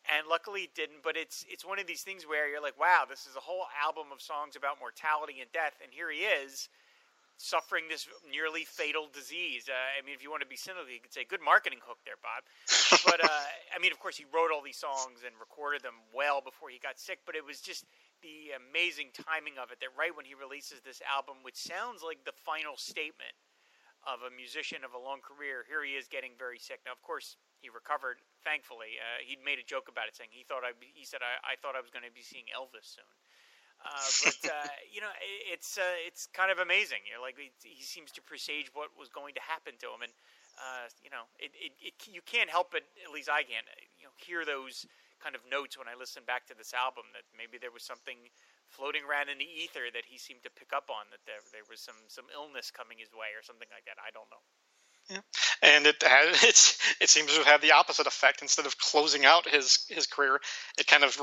[0.09, 3.05] And luckily it didn't but it's it's one of these things where you're like wow
[3.07, 5.73] this is a whole album of songs about mortality and death.
[5.83, 6.69] And here he is
[7.41, 9.65] suffering this nearly fatal disease.
[9.65, 11.97] Uh, I mean, if you want to be cynical, you could say good marketing hook
[12.05, 12.45] there, Bob.
[13.01, 16.39] But uh, I mean, of course, he wrote all these songs and recorded them well
[16.39, 17.25] before he got sick.
[17.25, 17.89] But it was just
[18.21, 22.21] the amazing timing of it that right when he releases this album, which sounds like
[22.23, 23.33] the final statement
[24.05, 26.81] of a musician of a long career, here he is getting very sick.
[26.85, 28.21] Now, of course, he recovered.
[28.41, 30.73] Thankfully, uh, he'd made a joke about it, saying he thought I.
[30.81, 33.09] He said I, I thought I was going to be seeing Elvis soon.
[33.81, 37.01] Uh, but uh, you know, it, it's uh, it's kind of amazing.
[37.05, 40.05] You know, like he, he seems to presage what was going to happen to him,
[40.05, 40.13] and
[40.57, 43.65] uh, you know, it, it, it you can't help but at least I can
[43.97, 44.85] you know hear those
[45.21, 48.17] kind of notes when I listen back to this album that maybe there was something
[48.69, 51.67] floating around in the ether that he seemed to pick up on that there there
[51.69, 53.97] was some some illness coming his way or something like that.
[54.01, 54.43] I don't know.
[55.61, 58.41] And it had, it's it seems to have the opposite effect.
[58.41, 60.39] Instead of closing out his his career,
[60.77, 61.19] it kind of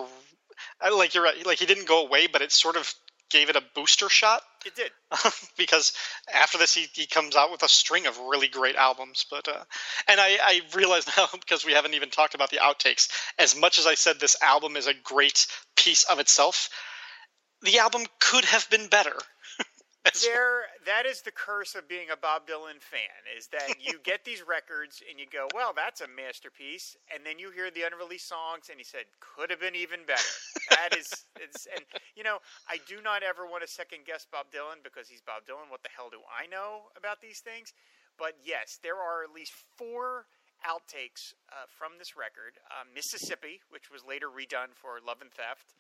[0.94, 1.46] like you're right.
[1.46, 2.92] Like he didn't go away, but it sort of
[3.30, 4.90] gave it a booster shot It did.
[5.58, 5.92] because
[6.32, 9.26] after this he, he comes out with a string of really great albums.
[9.30, 9.64] But uh,
[10.08, 13.08] and I, I realize now because we haven't even talked about the outtakes.
[13.38, 16.70] As much as I said this album is a great piece of itself,
[17.62, 19.16] the album could have been better.
[20.24, 24.24] There that is the curse of being a Bob Dylan fan is that you get
[24.24, 28.28] these records and you go, well, that's a masterpiece, and then you hear the unreleased
[28.28, 30.32] songs and you said, could have been even better.
[30.70, 31.84] That is, it's, and
[32.16, 32.38] you know,
[32.68, 35.70] I do not ever want to second guess Bob Dylan because he's Bob Dylan.
[35.70, 37.72] What the hell do I know about these things?
[38.18, 40.26] But yes, there are at least four
[40.66, 45.74] outtakes uh, from this record: uh, Mississippi, which was later redone for Love and Theft.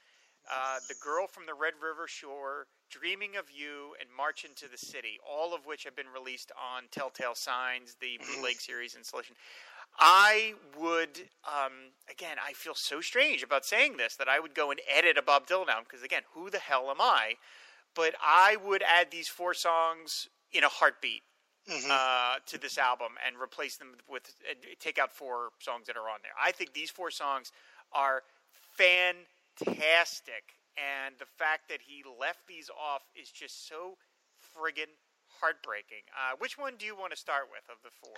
[0.50, 4.78] Uh, the Girl from the Red River Shore, Dreaming of You, and March into the
[4.78, 9.36] City, all of which have been released on Telltale Signs, the bootleg series installation.
[9.98, 14.70] I would, um, again, I feel so strange about saying this that I would go
[14.70, 17.34] and edit a Bob Dylan album because, again, who the hell am I?
[17.94, 21.22] But I would add these four songs in a heartbeat
[21.68, 21.90] Mhm.
[21.90, 26.08] uh, to this album and replace them with uh, take out four songs that are
[26.08, 26.32] on there.
[26.40, 27.52] I think these four songs
[27.92, 28.24] are
[29.64, 33.96] fantastic, and the fact that he left these off is just so
[34.54, 34.92] friggin'
[35.40, 36.02] heartbreaking.
[36.16, 38.14] Uh, which one do you want to start with of the four?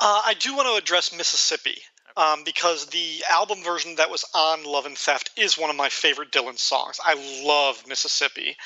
[0.00, 1.76] Uh, I do want to address Mississippi
[2.16, 5.90] um, because the album version that was on Love and Theft is one of my
[5.90, 6.98] favorite Dylan songs.
[7.04, 8.56] I love Mississippi.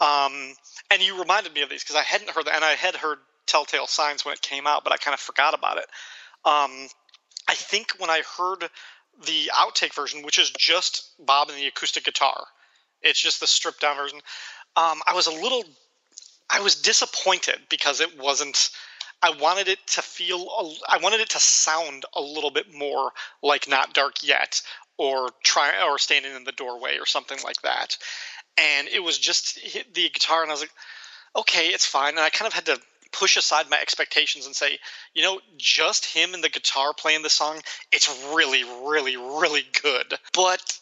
[0.00, 0.54] Um,
[0.90, 3.18] and you reminded me of these because I hadn't heard that, and I had heard
[3.46, 5.86] Telltale Signs when it came out, but I kind of forgot about it.
[6.44, 6.88] Um,
[7.48, 8.68] I think when I heard
[9.26, 12.44] the outtake version, which is just Bob and the acoustic guitar,
[13.02, 14.18] it's just the stripped down version.
[14.76, 15.64] Um, I was a little,
[16.50, 18.70] I was disappointed because it wasn't.
[19.22, 20.46] I wanted it to feel,
[20.86, 23.12] I wanted it to sound a little bit more
[23.42, 24.60] like "Not Dark Yet"
[24.98, 27.96] or try or "Standing in the Doorway" or something like that.
[28.58, 29.58] And it was just
[29.94, 30.70] the guitar, and I was like,
[31.36, 32.10] okay, it's fine.
[32.10, 32.80] And I kind of had to
[33.14, 34.78] push aside my expectations and say,
[35.14, 37.60] you know, just him and the guitar playing the song,
[37.92, 40.14] it's really, really, really good.
[40.32, 40.78] But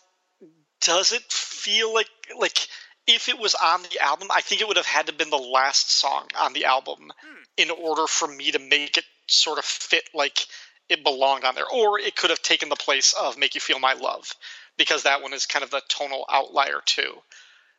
[0.80, 2.08] does it feel like
[2.38, 2.58] like
[3.06, 5.36] if it was on the album, I think it would have had to been the
[5.36, 7.42] last song on the album hmm.
[7.56, 10.46] in order for me to make it sort of fit like
[10.88, 11.70] it belonged on there.
[11.72, 14.34] Or it could have taken the place of Make You Feel My Love,
[14.76, 17.14] because that one is kind of the tonal outlier too.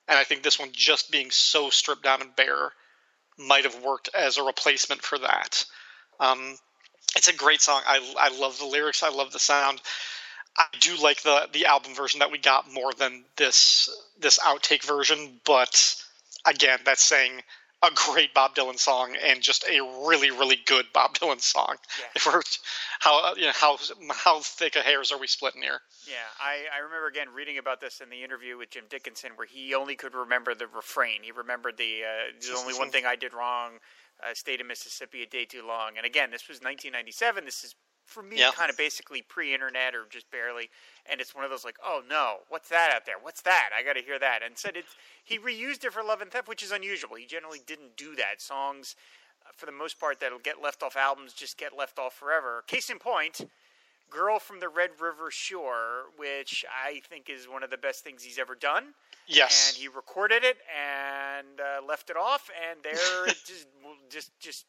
[0.08, 2.74] And I think this one just being so stripped down and bare
[3.38, 5.66] might have worked as a replacement for that.
[6.20, 6.58] Um,
[7.16, 7.82] It's a great song.
[7.88, 9.04] I I love the lyrics.
[9.04, 9.82] I love the sound.
[10.58, 14.84] I do like the the album version that we got more than this this outtake
[14.84, 15.96] version, but
[16.46, 17.42] again, that's saying
[17.84, 21.76] a great Bob Dylan song and just a really really good Bob Dylan song.
[22.00, 22.06] Yeah.
[22.16, 22.42] If we're
[23.00, 23.78] how you know how
[24.12, 25.82] how thick of hairs are we splitting here?
[26.08, 29.48] Yeah, I, I remember again reading about this in the interview with Jim Dickinson, where
[29.48, 31.22] he only could remember the refrain.
[31.22, 33.74] He remembered the uh, there's only one thing I did wrong.
[34.24, 35.98] Uh, state of Mississippi a day too long.
[35.98, 37.44] And again, this was 1997.
[37.44, 37.76] This is
[38.06, 38.52] for me Yeah.
[38.52, 40.70] kind of basically pre-internet or just barely.
[41.10, 43.16] And it's one of those like, oh no, what's that out there?
[43.22, 43.70] What's that?
[43.78, 44.42] I got to hear that.
[44.44, 47.16] And said it's he reused it for Love and Theft, which is unusual.
[47.16, 48.42] He generally didn't do that.
[48.42, 48.96] Songs,
[49.46, 52.64] uh, for the most part, that'll get left off albums just get left off forever.
[52.68, 53.42] Case in point.
[54.10, 58.22] Girl from the Red River Shore, which I think is one of the best things
[58.22, 58.94] he's ever done.
[59.26, 59.70] Yes.
[59.72, 63.66] And he recorded it and uh, left it off, and there it just
[64.12, 64.66] just just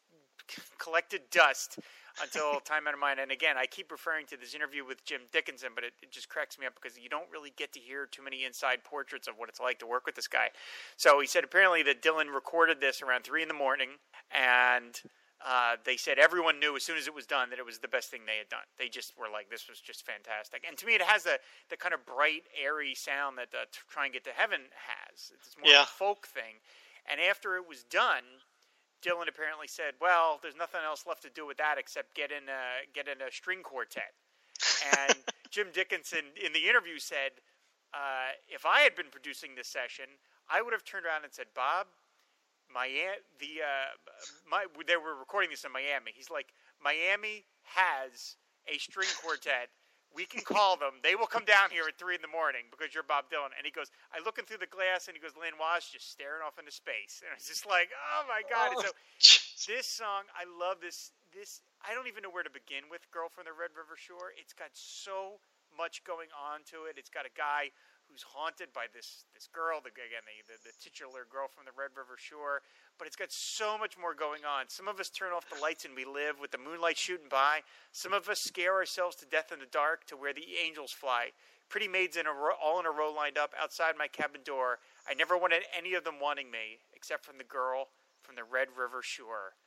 [0.78, 1.78] collected dust
[2.22, 3.20] until time out of mind.
[3.20, 6.28] And again, I keep referring to this interview with Jim Dickinson, but it, it just
[6.28, 9.34] cracks me up because you don't really get to hear too many inside portraits of
[9.36, 10.48] what it's like to work with this guy.
[10.96, 13.90] So he said apparently that Dylan recorded this around three in the morning,
[14.30, 15.00] and
[15.44, 17.88] uh, they said everyone knew as soon as it was done that it was the
[17.88, 18.64] best thing they had done.
[18.78, 21.38] They just were like, "This was just fantastic." And to me, it has the
[21.68, 25.32] the kind of bright, airy sound that uh, "Try and Get to Heaven" has.
[25.34, 25.82] It's more Yeah.
[25.82, 26.60] of a folk thing.
[27.04, 28.24] And after it was done,
[29.02, 32.48] Dylan apparently said, "Well, there's nothing else left to do with that except get in
[32.48, 34.14] a get in a string quartet."
[34.98, 35.16] And
[35.50, 37.32] Jim Dickinson in the interview said,
[37.92, 40.06] uh, "If I had been producing this session,
[40.48, 41.86] I would have turned around and said, Bob,
[42.72, 43.92] Miami, the uh,
[44.48, 46.12] my they were recording this in Miami.
[46.14, 46.48] He's like,
[46.82, 48.36] Miami has
[48.68, 49.70] a string quartet."
[50.14, 51.02] We can call them.
[51.02, 53.50] They will come down here at three in the morning because you're Bob Dylan.
[53.58, 56.46] And he goes, I look in through the glass, and he goes, Lanois just staring
[56.46, 57.18] off into space.
[57.26, 58.78] And it's just like, oh my god!
[58.78, 61.10] And so oh, this song, I love this.
[61.34, 63.02] This I don't even know where to begin with.
[63.10, 64.30] Girl from the Red River Shore.
[64.38, 65.42] It's got so
[65.74, 66.94] much going on to it.
[66.94, 67.74] It's got a guy
[68.14, 71.74] who's haunted by this this girl, the again the, the the titular girl from the
[71.74, 72.62] Red River Shore.
[72.94, 74.70] But it's got so much more going on.
[74.70, 77.66] Some of us turn off the lights and we live with the moonlight shooting by.
[77.90, 81.34] Some of us scare ourselves to death in the dark to where the angels fly.
[81.68, 84.78] Pretty maids in a all in a row lined up outside my cabin door.
[85.10, 87.90] I never wanted any of them wanting me, except from the girl
[88.22, 89.58] from the Red River Shore.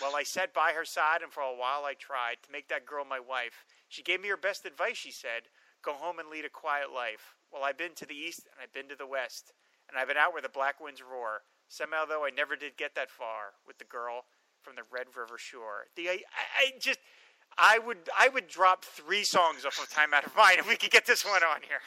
[0.00, 2.86] Well, I sat by her side, and for a while I tried to make that
[2.86, 3.66] girl my wife.
[3.88, 5.50] She gave me her best advice, she said
[5.82, 7.34] go home and lead a quiet life.
[7.52, 9.52] Well, I've been to the east, and I've been to the west,
[9.88, 11.42] and I've been out where the black winds roar.
[11.68, 14.24] Somehow, though, I never did get that far with the girl
[14.62, 15.86] from the Red River Shore.
[15.96, 16.22] The I,
[16.58, 16.98] I just.
[17.58, 20.74] I would I would drop three songs off of Time Out of Mind if we
[20.74, 21.80] could get this one on here.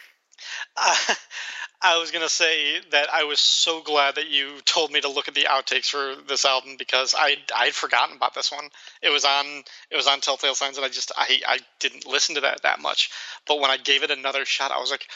[0.78, 0.96] Uh,
[1.82, 5.28] I was gonna say that I was so glad that you told me to look
[5.28, 8.70] at the outtakes for this album because I I'd forgotten about this one.
[9.02, 12.36] It was on it was on Telltale Signs, and I just I I didn't listen
[12.36, 13.10] to that that much.
[13.48, 15.08] But when I gave it another shot, I was like,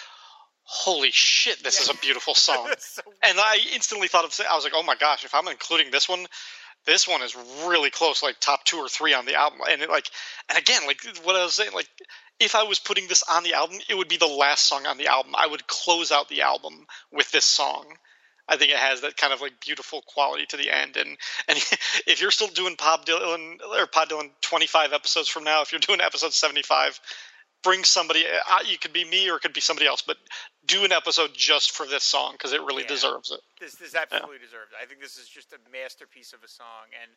[0.72, 4.64] "Holy shit, this is a beautiful song!" So- and I instantly thought of I was
[4.64, 6.28] like, "Oh my gosh, if I'm including this one."
[6.86, 9.90] This one is really close, like top two or three on the album, and it,
[9.90, 10.10] like,
[10.48, 11.90] and again, like what I was saying, like
[12.40, 14.98] if I was putting this on the album, it would be the last song on
[14.98, 15.34] the album.
[15.36, 17.86] I would close out the album with this song.
[18.48, 20.98] I think it has that kind of like beautiful quality to the end.
[20.98, 21.18] And
[21.48, 21.58] and
[22.08, 25.80] if you're still doing Bob Dylan or Pod Dylan 25 episodes from now, if you're
[25.80, 27.00] doing episode 75,
[27.64, 28.26] bring somebody.
[28.26, 30.18] Uh, you could be me or it could be somebody else, but
[30.66, 32.90] do an episode just for this song because it really Yeah.
[32.90, 33.42] deserves it.
[33.60, 34.78] This this absolutely deserves it.
[34.82, 37.12] I think this is just a masterpiece of a song, and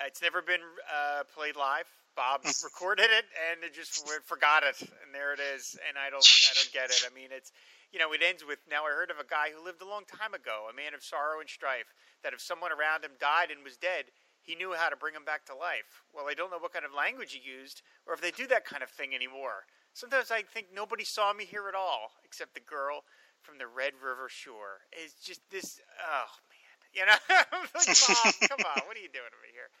[0.00, 0.62] uh, it's never been
[0.92, 1.86] uh, played live.
[2.16, 5.76] Bob recorded it and it just forgot it, and there it is.
[5.86, 7.04] And I don't I don't get it.
[7.04, 7.52] I mean, it's
[7.92, 10.04] you know it ends with now I heard of a guy who lived a long
[10.06, 11.92] time ago, a man of sorrow and strife,
[12.24, 14.06] that if someone around him died and was dead.
[14.46, 16.06] He knew how to bring him back to life.
[16.14, 18.64] Well, I don't know what kind of language he used, or if they do that
[18.64, 19.66] kind of thing anymore.
[19.96, 23.00] Sometimes I think nobody saw me here at all, except the girl
[23.40, 24.84] from the Red River Shore.
[24.92, 25.80] It's just this.
[26.04, 27.16] Oh man, you know,
[27.72, 29.72] like, come on, what are you doing over here?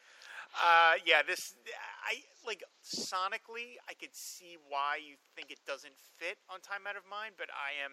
[0.56, 1.52] Uh, yeah, this
[2.08, 3.76] I like sonically.
[3.84, 7.52] I could see why you think it doesn't fit on Time Out of Mind, but
[7.52, 7.92] I am.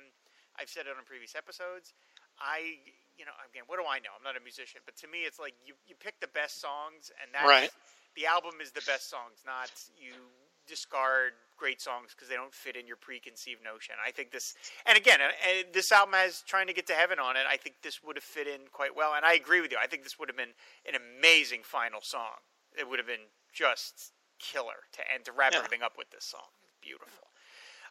[0.55, 1.91] I've said it on previous episodes.
[2.39, 2.79] I,
[3.19, 4.13] you know, again, what do I know?
[4.15, 7.11] I'm not a musician, but to me, it's like you you pick the best songs,
[7.19, 7.71] and that's Right.
[8.15, 9.67] the album is the best songs, not
[9.99, 10.15] you
[10.67, 13.95] discard great songs because they don't fit in your preconceived notion.
[14.05, 14.53] I think this,
[14.85, 17.43] and again, uh, uh, this album has "Trying to Get to Heaven" on it.
[17.49, 19.77] I think this would have fit in quite well, and I agree with you.
[19.81, 20.51] I think this would have been
[20.85, 22.43] an amazing final song.
[22.77, 25.59] It would have been just killer to and to wrap Yeah.
[25.59, 26.49] everything up with this song.
[26.65, 27.27] It's beautiful.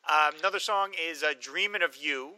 [0.06, 2.34] Um, another song is uh, "Dreamin' of You."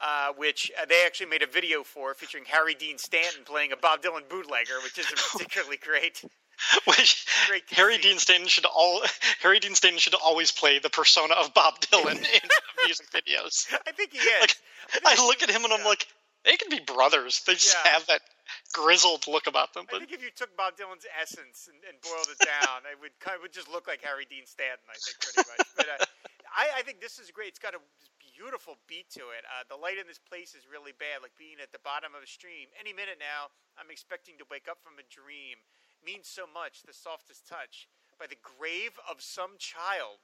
[0.00, 3.76] Uh, which uh, they actually made a video for, featuring Harry Dean Stanton playing a
[3.76, 6.22] Bob Dylan bootlegger, which isn't particularly great.
[6.86, 7.26] Which
[7.70, 7.98] Harry.
[7.98, 9.02] Dean Stanton should all
[9.42, 12.48] Harry Dean Stanton should always play the persona of Bob Dylan in
[12.84, 13.66] music videos.
[13.86, 14.40] I think he is.
[14.40, 14.56] Like,
[14.90, 16.06] think I look at him and I'm like,
[16.44, 17.42] they can be brothers.
[17.46, 17.92] They just Yeah.
[17.92, 18.22] have that
[18.72, 19.86] grizzled look about them.
[19.92, 23.12] I think if you took Bob Dylan's essence and, and boiled it down, it would
[23.20, 24.86] kind of would just look like Harry Dean Stanton.
[24.88, 25.66] I think pretty much.
[25.76, 26.04] But uh,
[26.54, 27.48] I, I think this is great.
[27.52, 27.82] It's got a
[28.38, 29.42] beautiful beat to it.
[29.50, 32.22] Uh, the light in this place is really bad, like being at the bottom of
[32.22, 32.70] a stream.
[32.78, 35.58] Any minute now, I'm expecting to wake up from a dream.
[36.04, 36.82] Means so much.
[36.82, 37.88] The softest touch
[38.18, 40.18] by the grave of some child.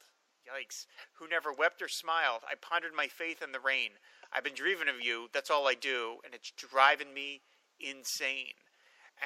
[0.46, 0.86] Yikes!
[1.14, 2.42] Who never wept or smiled.
[2.48, 3.90] I pondered my faith in the rain.
[4.32, 5.28] I've been dreaming of you.
[5.32, 7.42] That's all I do, and it's driving me
[7.80, 8.52] insane.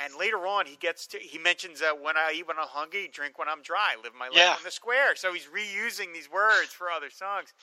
[0.05, 3.09] And later on, he gets to he mentions that when I eat when I'm hungry,
[3.13, 4.57] drink when I'm dry, live my life Yeah.
[4.57, 5.17] in the square.
[5.17, 7.55] So he's reusing these words for other songs.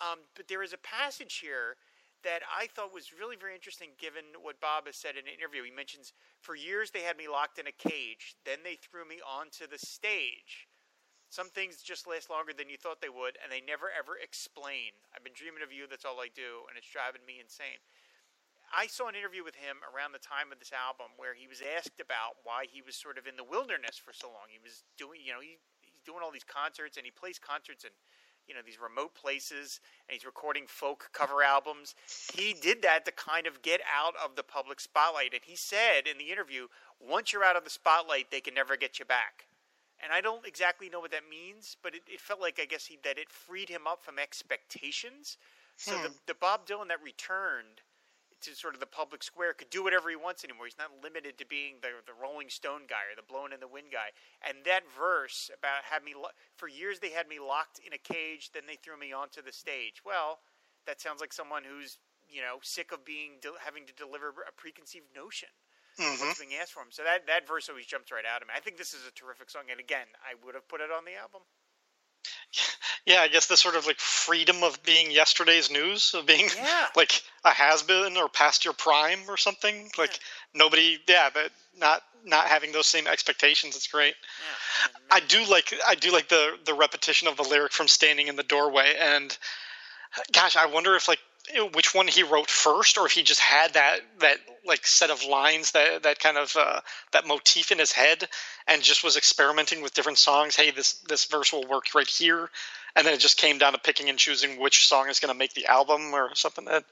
[0.00, 1.76] Um, but there is a passage here
[2.26, 5.62] that I thought was really very interesting, given what Bob has said in an interview.
[5.62, 6.10] He mentions
[6.42, 9.78] for years they had me locked in a cage, then they threw me onto the
[9.78, 10.66] stage.
[11.30, 14.98] Some things just last longer than you thought they would, and they never ever explain.
[15.14, 15.86] I've been dreaming of you.
[15.86, 17.78] That's all I do, and it's driving me insane.
[18.74, 21.62] I saw an interview with him around the time of this album where he was
[21.62, 24.50] asked about why he was sort of in the wilderness for so long.
[24.50, 27.86] He was doing, you know, he, he's doing all these concerts and he plays concerts
[27.86, 27.94] in,
[28.46, 31.94] you know, these remote places and he's recording folk cover albums.
[32.34, 35.32] He did that to kind of get out of the public spotlight.
[35.32, 36.68] And he said in the interview,
[37.00, 39.46] once you're out of the spotlight, they can never get you back.
[40.02, 42.86] And I don't exactly know what that means, but it, it felt like I guess
[42.86, 45.38] he that it freed him up from expectations.
[45.76, 46.14] So the, hmm.
[46.26, 47.82] the Bob Dylan that returned
[48.42, 50.66] to sort of the public square could do whatever he wants anymore.
[50.66, 53.68] He's not limited to being the the Rolling Stone guy or the Blowing in the
[53.68, 54.12] Wind guy.
[54.46, 57.98] And that verse about had me lo- for years they had me locked in a
[57.98, 60.02] cage, then they threw me onto the stage.
[60.04, 60.40] Well,
[60.86, 64.52] that sounds like someone who's you know sick of being de- having to deliver a
[64.54, 65.50] preconceived notion.
[65.96, 66.36] What's mm-hmm.
[66.36, 66.92] being asked for him?
[66.92, 68.52] So that that verse always jumps right out at me.
[68.54, 71.08] I think this is a terrific song, and again, I would have put it on
[71.08, 71.40] the album.
[73.06, 76.86] Yeah, I guess the sort of like freedom of being yesterday's news, of being Yeah.
[76.96, 79.90] like a has been or past your prime or something.
[79.96, 80.18] Like
[80.54, 83.76] nobody, yeah, but not not having those same expectations.
[83.76, 84.14] It's great.
[84.14, 85.16] Yeah.
[85.16, 88.36] I do like I do like the the repetition of the lyric from standing in
[88.36, 89.36] the doorway and
[90.32, 91.20] gosh, I wonder if like
[91.74, 95.24] which one he wrote first or if he just had that that like set of
[95.24, 96.80] lines that that kind of uh,
[97.12, 98.28] that motif in his head
[98.66, 100.56] and just was experimenting with different songs.
[100.56, 102.50] Hey, this this verse will work right here.
[102.96, 105.38] And then it just came down to picking and choosing which song is going to
[105.38, 106.64] make the album or something.
[106.64, 106.84] That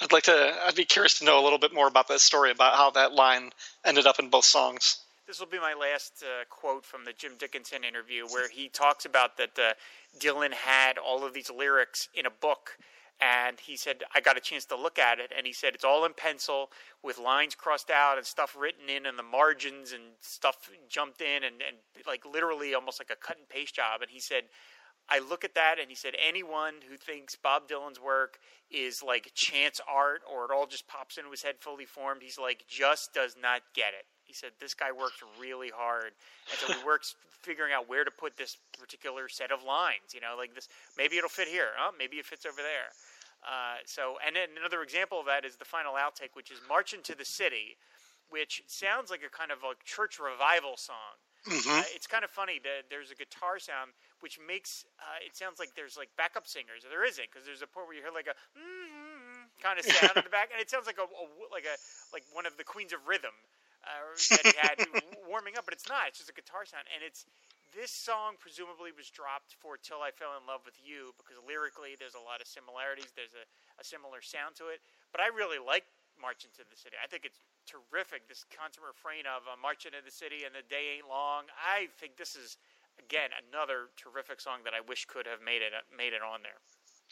[0.00, 0.56] I'd like to.
[0.66, 3.12] I'd be curious to know a little bit more about that story about how that
[3.12, 3.52] line
[3.84, 4.98] ended up in both songs.
[5.24, 9.04] This will be my last uh, quote from the Jim Dickinson interview, where he talks
[9.04, 9.74] about that uh,
[10.18, 12.76] Dylan had all of these lyrics in a book,
[13.20, 15.84] and he said, "I got a chance to look at it," and he said it's
[15.84, 16.72] all in pencil
[17.04, 20.56] with lines crossed out and stuff written in in the margins and stuff
[20.88, 24.02] jumped in and, and like literally almost like a cut and paste job.
[24.02, 24.42] And he said.
[25.08, 28.38] I look at that and he said, anyone who thinks Bob Dylan's work
[28.70, 32.38] is like chance art or it all just pops into his head fully formed, he's
[32.38, 34.06] like, just does not get it.
[34.24, 36.12] He said, this guy works really hard.
[36.50, 40.14] And so he works figuring out where to put this particular set of lines.
[40.14, 41.74] You know, like this, maybe it'll fit here.
[41.78, 42.94] Oh, maybe it fits over there.
[43.42, 46.94] Uh, so, and then another example of that is the final outtake, which is March
[46.94, 47.76] into the City,
[48.30, 51.18] which sounds like a kind of a church revival song.
[51.50, 53.90] Uh, it's kind of funny that there's a guitar sound
[54.22, 56.86] which makes uh, it sounds like there's like backup singers.
[56.86, 59.02] Or there isn't because there's a part where you hear like a mm
[59.60, 61.76] kind of sound in the back, and it sounds like a, a like a
[62.14, 63.34] like one of the Queens of Rhythm
[63.86, 64.76] uh, that he had
[65.30, 66.10] warming up, but it's not.
[66.10, 67.26] It's just a guitar sound, and it's
[67.74, 71.98] this song presumably was dropped for "Till I Fell in Love with You" because lyrically
[71.98, 73.10] there's a lot of similarities.
[73.14, 73.44] There's a,
[73.78, 75.86] a similar sound to it, but I really like
[76.20, 78.28] "March into the City." I think it's terrific.
[78.28, 81.48] This constant refrain of uh, "March into the City" and the day ain't long.
[81.54, 82.60] I think this is
[82.98, 86.58] again another terrific song that I wish could have made it made it on there.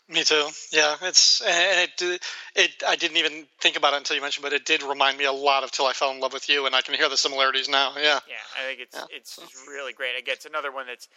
[0.09, 0.49] Me too.
[0.73, 2.21] Yeah, it's and it
[2.57, 2.83] it.
[2.87, 5.33] I didn't even think about it until you mentioned, but it did remind me a
[5.33, 7.69] lot of "Till I Fell in Love with You," and I can hear the similarities
[7.69, 7.95] now.
[7.97, 9.07] Yeah, Yeah, I think it's Yeah.
[9.11, 10.19] it's just really great.
[10.19, 11.09] Again, it's another one that's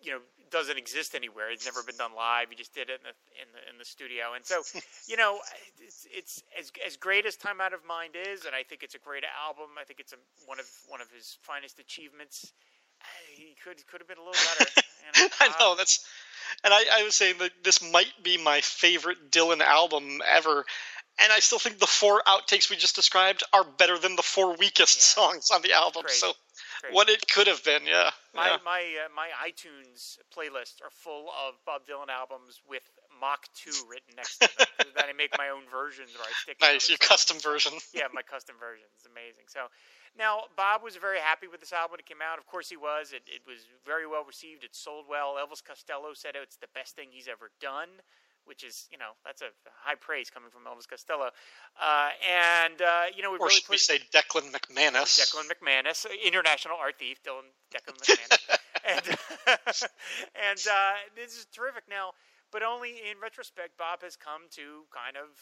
[0.00, 1.50] you know doesn't exist anywhere.
[1.50, 2.50] It's never been done live.
[2.50, 4.62] You just did it in the in the in the studio, and so
[5.06, 5.40] you know
[5.78, 8.94] it's it's as as great as Time Out of Mind is, and I think it's
[8.94, 9.76] a great album.
[9.78, 12.54] I think it's a, one of one of his finest achievements.
[13.36, 14.70] He could could have been a little better.
[14.76, 15.28] you know.
[15.40, 16.04] I know that's.
[16.64, 20.64] And I, I was saying that this might be my favorite Dylan album ever,
[21.22, 24.56] and I still think the four outtakes we just described are better than the four
[24.56, 25.22] weakest Yeah.
[25.22, 26.04] songs on the album.
[26.04, 26.18] Crazy.
[26.18, 26.32] So,
[26.80, 26.94] Crazy.
[26.94, 28.10] what it could have been, yeah.
[28.38, 28.62] My yeah.
[28.62, 34.14] my uh, my iTunes playlists are full of Bob Dylan albums with Mach 2 written
[34.14, 34.70] next to them.
[34.78, 36.62] so then I make my own versions or I stick.
[36.62, 37.74] Nice, your another custom version.
[37.92, 38.86] yeah, my custom version.
[38.94, 39.50] It's amazing.
[39.50, 39.66] So
[40.14, 42.38] now Bob was very happy with this album when it came out.
[42.38, 43.10] Of course he was.
[43.10, 44.62] It, it was very well received.
[44.62, 45.34] It sold well.
[45.34, 47.90] Elvis Costello said it's the best thing he's ever done.
[48.48, 49.52] Which is, you know, that's a
[49.84, 51.28] high praise coming from Elvis Costello,
[51.76, 55.20] uh, and uh, you know, we Or really should we say Declan McManus?
[55.20, 59.04] Declan McManus, international art thief, Dylan Declan McManus, and
[60.48, 61.84] and uh, this is terrific.
[61.88, 62.12] Now,
[62.50, 65.36] but only in retrospect, Bob has come to kind of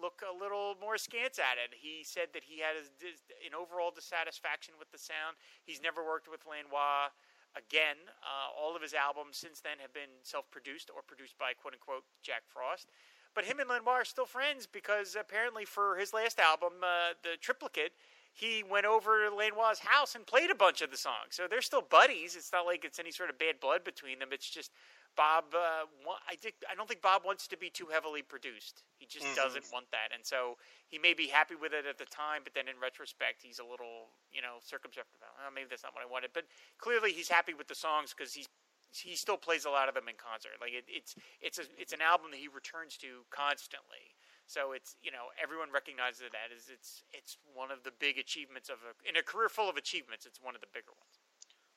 [0.00, 1.76] look a little more askance at it.
[1.76, 5.36] He said that he had an overall dissatisfaction with the sound.
[5.68, 7.12] He's never worked with Lanois
[7.56, 7.96] again.
[8.22, 12.04] Uh, all of his albums since then have been self-produced or produced by quote unquote
[12.22, 12.88] Jack Frost.
[13.34, 17.36] But him and Lanois are still friends because apparently for his last album, uh, the
[17.40, 17.92] Triplicate,
[18.32, 21.32] he went over to Lanois' house and played a bunch of the songs.
[21.32, 22.36] So they're still buddies.
[22.36, 24.30] It's not like it's any sort of bad blood between them.
[24.32, 24.72] It's just
[25.16, 25.54] Bob.
[25.54, 25.86] Uh,
[26.28, 28.84] I think I don't think Bob wants to be too heavily produced.
[28.98, 29.34] He just Mhm.
[29.34, 30.56] doesn't want that, and so
[30.88, 33.64] he may be happy with it at the time, but then in retrospect, he's a
[33.64, 35.30] little you know circumspect about.
[35.46, 36.32] Oh, maybe that's not what I wanted.
[36.32, 36.46] But
[36.78, 38.46] clearly, he's happy with the songs because he's
[38.92, 40.52] he still plays a lot of them in concert.
[40.60, 44.16] Like it, it's it's a it's an album that he returns to constantly.
[44.46, 48.68] So it's you know everyone recognizes it as it's it's one of the big achievements
[48.68, 50.26] of a in a career full of achievements.
[50.26, 51.20] It's one of the bigger ones.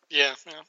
[0.09, 0.63] Yeah, yeah.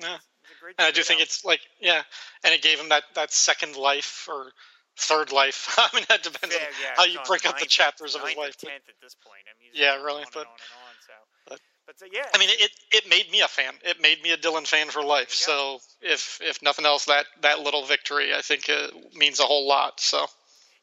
[0.00, 0.16] Yeah.
[0.42, 0.74] It's a great.
[0.78, 1.22] And I do think album.
[1.24, 2.02] it's like yeah,
[2.44, 4.52] and it gave him that that second life or
[4.98, 5.74] third life.
[5.78, 8.36] I mean, that depends Yeah, on yeah, how you break up the chapters of his
[8.36, 8.56] life.
[8.56, 9.42] tenth at this point.
[9.48, 10.94] I mean, Yeah, really, on but- on on.
[11.06, 11.12] So,
[11.48, 13.74] but- but so, yeah, I mean, it it made me a fan.
[13.84, 15.30] It made me a Dylan fan for life.
[15.30, 19.66] So if if nothing else, that that little victory I think uh, means a whole
[19.68, 20.00] lot.
[20.00, 20.26] So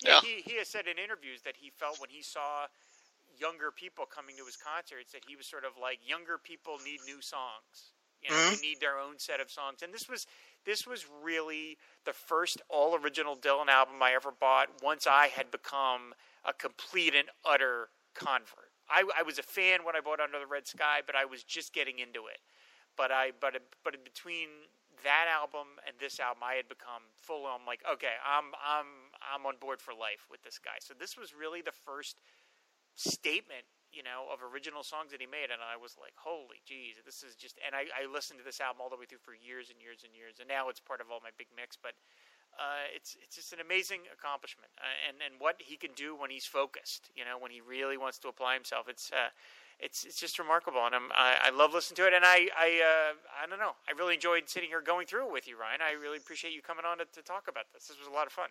[0.03, 0.21] Yeah, Yeah.
[0.21, 2.67] He, he has said in interviews that he felt when he saw
[3.39, 6.99] younger people coming to his concerts that he was sort of like younger people need
[7.07, 7.93] new songs.
[8.21, 8.55] You know, Mhm.
[8.61, 9.81] they need their own set of songs.
[9.81, 10.27] And this was
[10.63, 15.49] this was really the first all original Dylan album I ever bought once I had
[15.49, 16.13] become
[16.43, 18.71] a complete and utter convert.
[18.87, 21.43] I, I was a fan when I bought Under the Red Sky, but I was
[21.43, 22.39] just getting into it.
[22.95, 24.49] But I but but between
[25.03, 29.45] that album and this album, I had become full on like, okay, I'm I'm I'm
[29.47, 30.77] on board for life with this guy.
[30.79, 32.19] So this was really the first
[32.95, 36.99] statement, you know, of original songs that he made, and I was like, holy jeez,
[37.05, 37.59] this is just.
[37.61, 40.03] And I, I listened to this album all the way through for years and years
[40.03, 41.77] and years, and now it's part of all my big mix.
[41.77, 41.93] But
[42.57, 46.29] uh, it's it's just an amazing accomplishment, uh, and and what he can do when
[46.29, 48.87] he's focused, you know, when he really wants to apply himself.
[48.87, 49.31] It's uh,
[49.79, 52.69] it's it's just remarkable, and I'm, I I love listening to it, and I I
[52.83, 53.11] uh,
[53.43, 55.79] I don't know, I really enjoyed sitting here going through it with you, Ryan.
[55.81, 57.87] I really appreciate you coming on to, to talk about this.
[57.87, 58.49] This was a lot of fun.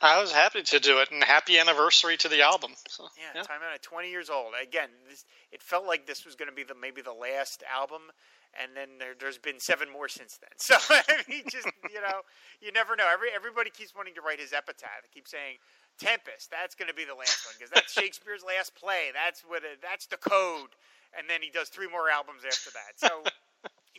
[0.00, 2.72] I was happy to do it, and happy anniversary to the album.
[2.88, 3.42] So Yeah, yeah.
[3.42, 4.52] time out at 20 years old.
[4.60, 8.02] Again, this, it felt like this was going to be the maybe the last album,
[8.60, 10.50] and then there, there's been seven more since then.
[10.58, 12.22] So I mean, just you know,
[12.60, 13.06] you never know.
[13.12, 15.02] Every everybody keeps wanting to write his epitaph.
[15.02, 15.58] They keep saying
[15.98, 16.50] Tempest.
[16.50, 19.10] That's going to be the last one because that's Shakespeare's last play.
[19.12, 19.64] That's what.
[19.64, 20.78] It, that's the code.
[21.18, 22.98] And then he does three more albums after that.
[23.00, 23.24] So.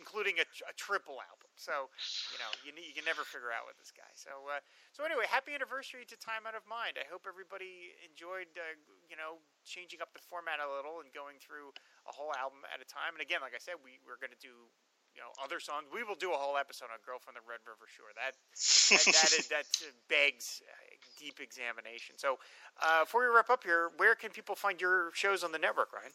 [0.00, 1.92] Including a, a triple album, so
[2.32, 4.08] you know you, you can never figure out with this guy.
[4.16, 4.64] So, uh,
[4.96, 6.96] so anyway, happy anniversary to Time Out of Mind.
[6.96, 8.80] I hope everybody enjoyed, uh,
[9.12, 11.76] you know, changing up the format a little and going through
[12.08, 13.12] a whole album at a time.
[13.12, 14.72] And again, like I said, we we're going to do,
[15.14, 15.86] you know, other songs.
[15.92, 18.34] We will do a whole episode on "Girl from the Red River" Shore." That
[18.90, 19.66] that, that, is, that
[20.08, 20.72] begs uh,
[21.18, 22.16] deep examination.
[22.18, 22.38] So,
[22.82, 25.92] uh, before we wrap up here, where can people find your shows on the network,
[25.92, 26.12] Ryan?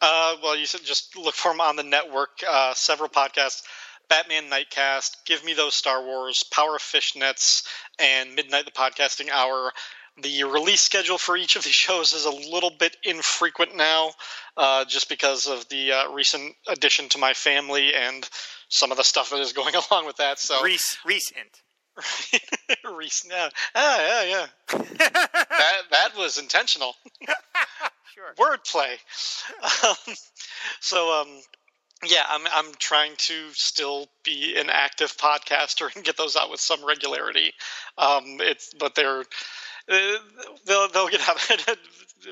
[0.00, 2.38] Uh, well, you said just look for them on the network.
[2.46, 3.62] Uh, several podcasts:
[4.08, 7.66] Batman Nightcast, Give Me Those Star Wars, Power of Fishnets,
[7.98, 9.72] and Midnight the Podcasting Hour.
[10.20, 14.10] The release schedule for each of these shows is a little bit infrequent now,
[14.56, 18.28] uh, just because of the uh, recent addition to my family and
[18.68, 20.38] some of the stuff that is going along with that.
[20.38, 21.62] So, Reese recent.
[22.96, 24.78] recent, yeah, ah, yeah, yeah.
[25.08, 26.94] that that was intentional.
[28.14, 28.34] Sure.
[28.38, 28.96] wordplay.
[29.84, 30.14] Um,
[30.80, 31.28] so, um,
[32.04, 36.60] yeah, I'm I'm trying to still be an active podcaster and get those out with
[36.60, 37.52] some regularity.
[37.96, 39.24] Um, it's but they're
[39.88, 40.18] Uh,
[40.66, 41.38] they'll they'll get out.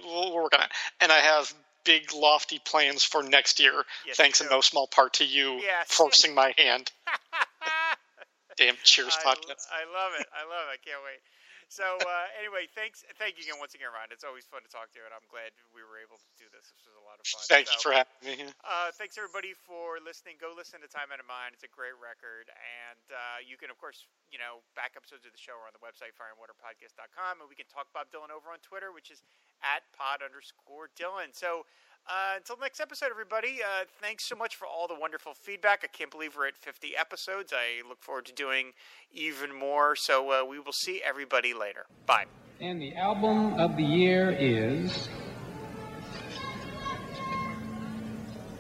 [0.05, 1.53] we'll work on it, and I have
[1.85, 3.85] big lofty plans for next year.
[4.07, 5.87] Yes, thanks in no small part to you Yes.
[5.89, 6.91] forcing my hand.
[8.57, 9.67] Damn Cheers I, podcast.
[9.71, 10.27] I love it.
[10.33, 10.73] I love it.
[10.73, 11.21] I can't wait.
[11.67, 13.03] So uh, anyway, thanks.
[13.19, 14.15] Thank you again once again, Ryan.
[14.15, 16.47] It's always fun to talk to you, and I'm glad we were able to do
[16.55, 16.71] this.
[16.71, 17.43] This was a lot of fun.
[17.51, 18.35] Thank So, you for having me.
[18.63, 20.39] Uh, thanks everybody for listening.
[20.39, 21.59] Go listen to Time Out of Mind.
[21.59, 25.35] It's a great record, and uh, you can of course, you know, back episodes of
[25.35, 28.63] the show are on the website fireandwaterpodcast.com, and we can talk Bob Dylan over on
[28.63, 29.27] Twitter, which is
[29.61, 31.35] at pod underscore Dylan.
[31.35, 31.67] So.
[32.09, 33.59] Uh, until next episode, everybody.
[33.63, 35.81] Uh, thanks so much for all the wonderful feedback.
[35.83, 37.53] I can't believe we're at 50 episodes.
[37.53, 38.73] I look forward to doing
[39.13, 39.97] even more.
[39.97, 41.87] So uh, we will see everybody later.
[42.07, 42.27] Bye.
[42.61, 45.09] And the album of the year is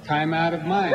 [0.05, 0.95] Time Out of Mind.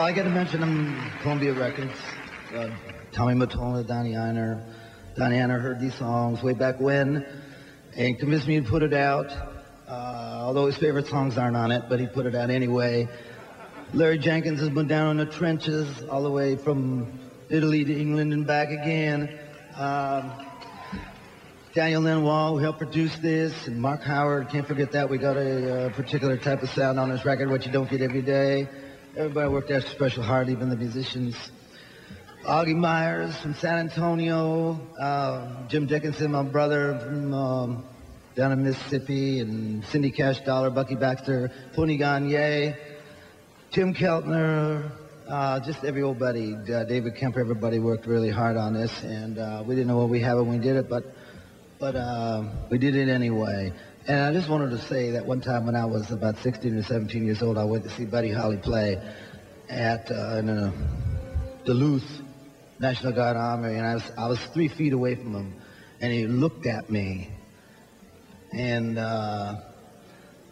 [0.00, 1.92] Well, I got to mention them Columbia Records.
[2.54, 2.70] Uh,
[3.12, 4.64] Tommy Mottola, Donny Ienner.
[5.14, 7.26] Donny Ienner heard these songs way back when
[7.94, 9.30] and convinced me to put it out.
[9.86, 13.10] Uh, although his favorite songs aren't on it, but he put it out anyway.
[13.92, 17.20] Larry Jenkins has been down in the trenches all the way from
[17.50, 19.38] Italy to England and back again.
[19.76, 20.32] Um,
[21.74, 24.48] Daniel Lanois, who helped produce this, and Mark Howard.
[24.48, 25.10] Can't forget that.
[25.10, 28.00] We got a, uh particular type of sound on this record, which you don't get
[28.00, 28.66] every day.
[29.16, 31.34] Everybody worked extra special hard, even the musicians.
[32.44, 37.84] Augie Meyers from San Antonio, uh, Jim Dickinson, my brother from um,
[38.36, 42.78] down in Mississippi, and Cindy Cashdollar, Bucky Baxter, Tony Garnier,
[43.72, 44.92] Jim Keltner,
[45.28, 49.74] uh, just every uh, David Kemper, everybody worked really hard on this, and uh, we
[49.74, 51.02] didn't know what we had when we did it, but
[51.80, 53.72] but uh, we did it anyway.
[54.10, 56.82] And I just wanted to say that one time when I was about 16 or
[56.82, 59.00] 17 years old, I went to see Buddy Holly play
[59.68, 60.72] at uh, in uh,
[61.64, 62.20] Duluth
[62.80, 65.54] National Guard Armory, and I was I was three feet away from him,
[66.00, 67.30] and he looked at me,
[68.52, 69.60] and uh,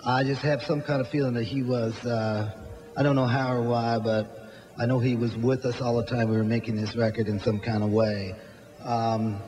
[0.06, 2.52] I just have some kind of feeling that he was uh,
[2.96, 6.06] I don't know how or why, but I know he was with us all the
[6.06, 8.36] time we were making this record in some kind of way.
[8.84, 9.42] Um,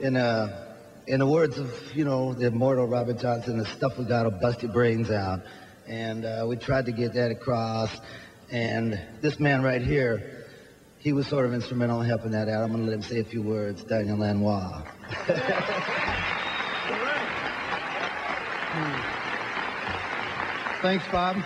[0.00, 0.65] in a
[1.06, 4.30] in the words of you know the immortal Robert Johnson, the stuff we got to
[4.30, 5.40] bust your brains out,
[5.86, 7.90] and uh, we tried to get that across.
[8.50, 10.46] And this man right here,
[10.98, 12.62] he was sort of instrumental in helping that out.
[12.62, 13.82] I'm going to let him say a few words.
[13.84, 14.82] Daniel Lanois.
[20.82, 21.36] Thanks, Bob.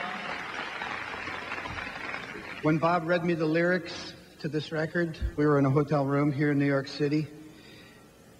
[2.63, 6.33] When Bob read me the lyrics to this record, we were in a hotel room
[6.33, 7.27] here in New York City,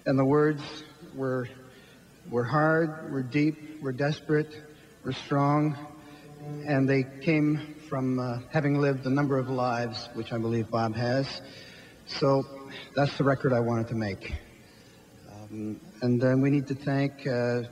[0.05, 0.61] and the words
[1.15, 1.47] were,
[2.29, 4.51] were hard, we're deep, we're desperate,
[5.03, 5.77] we're strong,
[6.65, 10.95] and they came from uh, having lived a number of lives, which I believe Bob
[10.95, 11.41] has.
[12.05, 12.43] So
[12.95, 14.33] that's the record I wanted to make.
[15.31, 17.63] Um, and then we need to thank uh,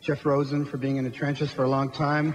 [0.00, 2.34] Jeff Rosen for being in the trenches for a long time,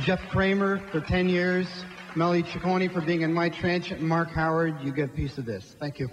[0.00, 1.66] Jeff Kramer for 10 years,
[2.14, 5.44] Melly Ciccone for being in my trench, and Mark Howard, you get a piece of
[5.44, 5.76] this.
[5.78, 6.08] Thank you.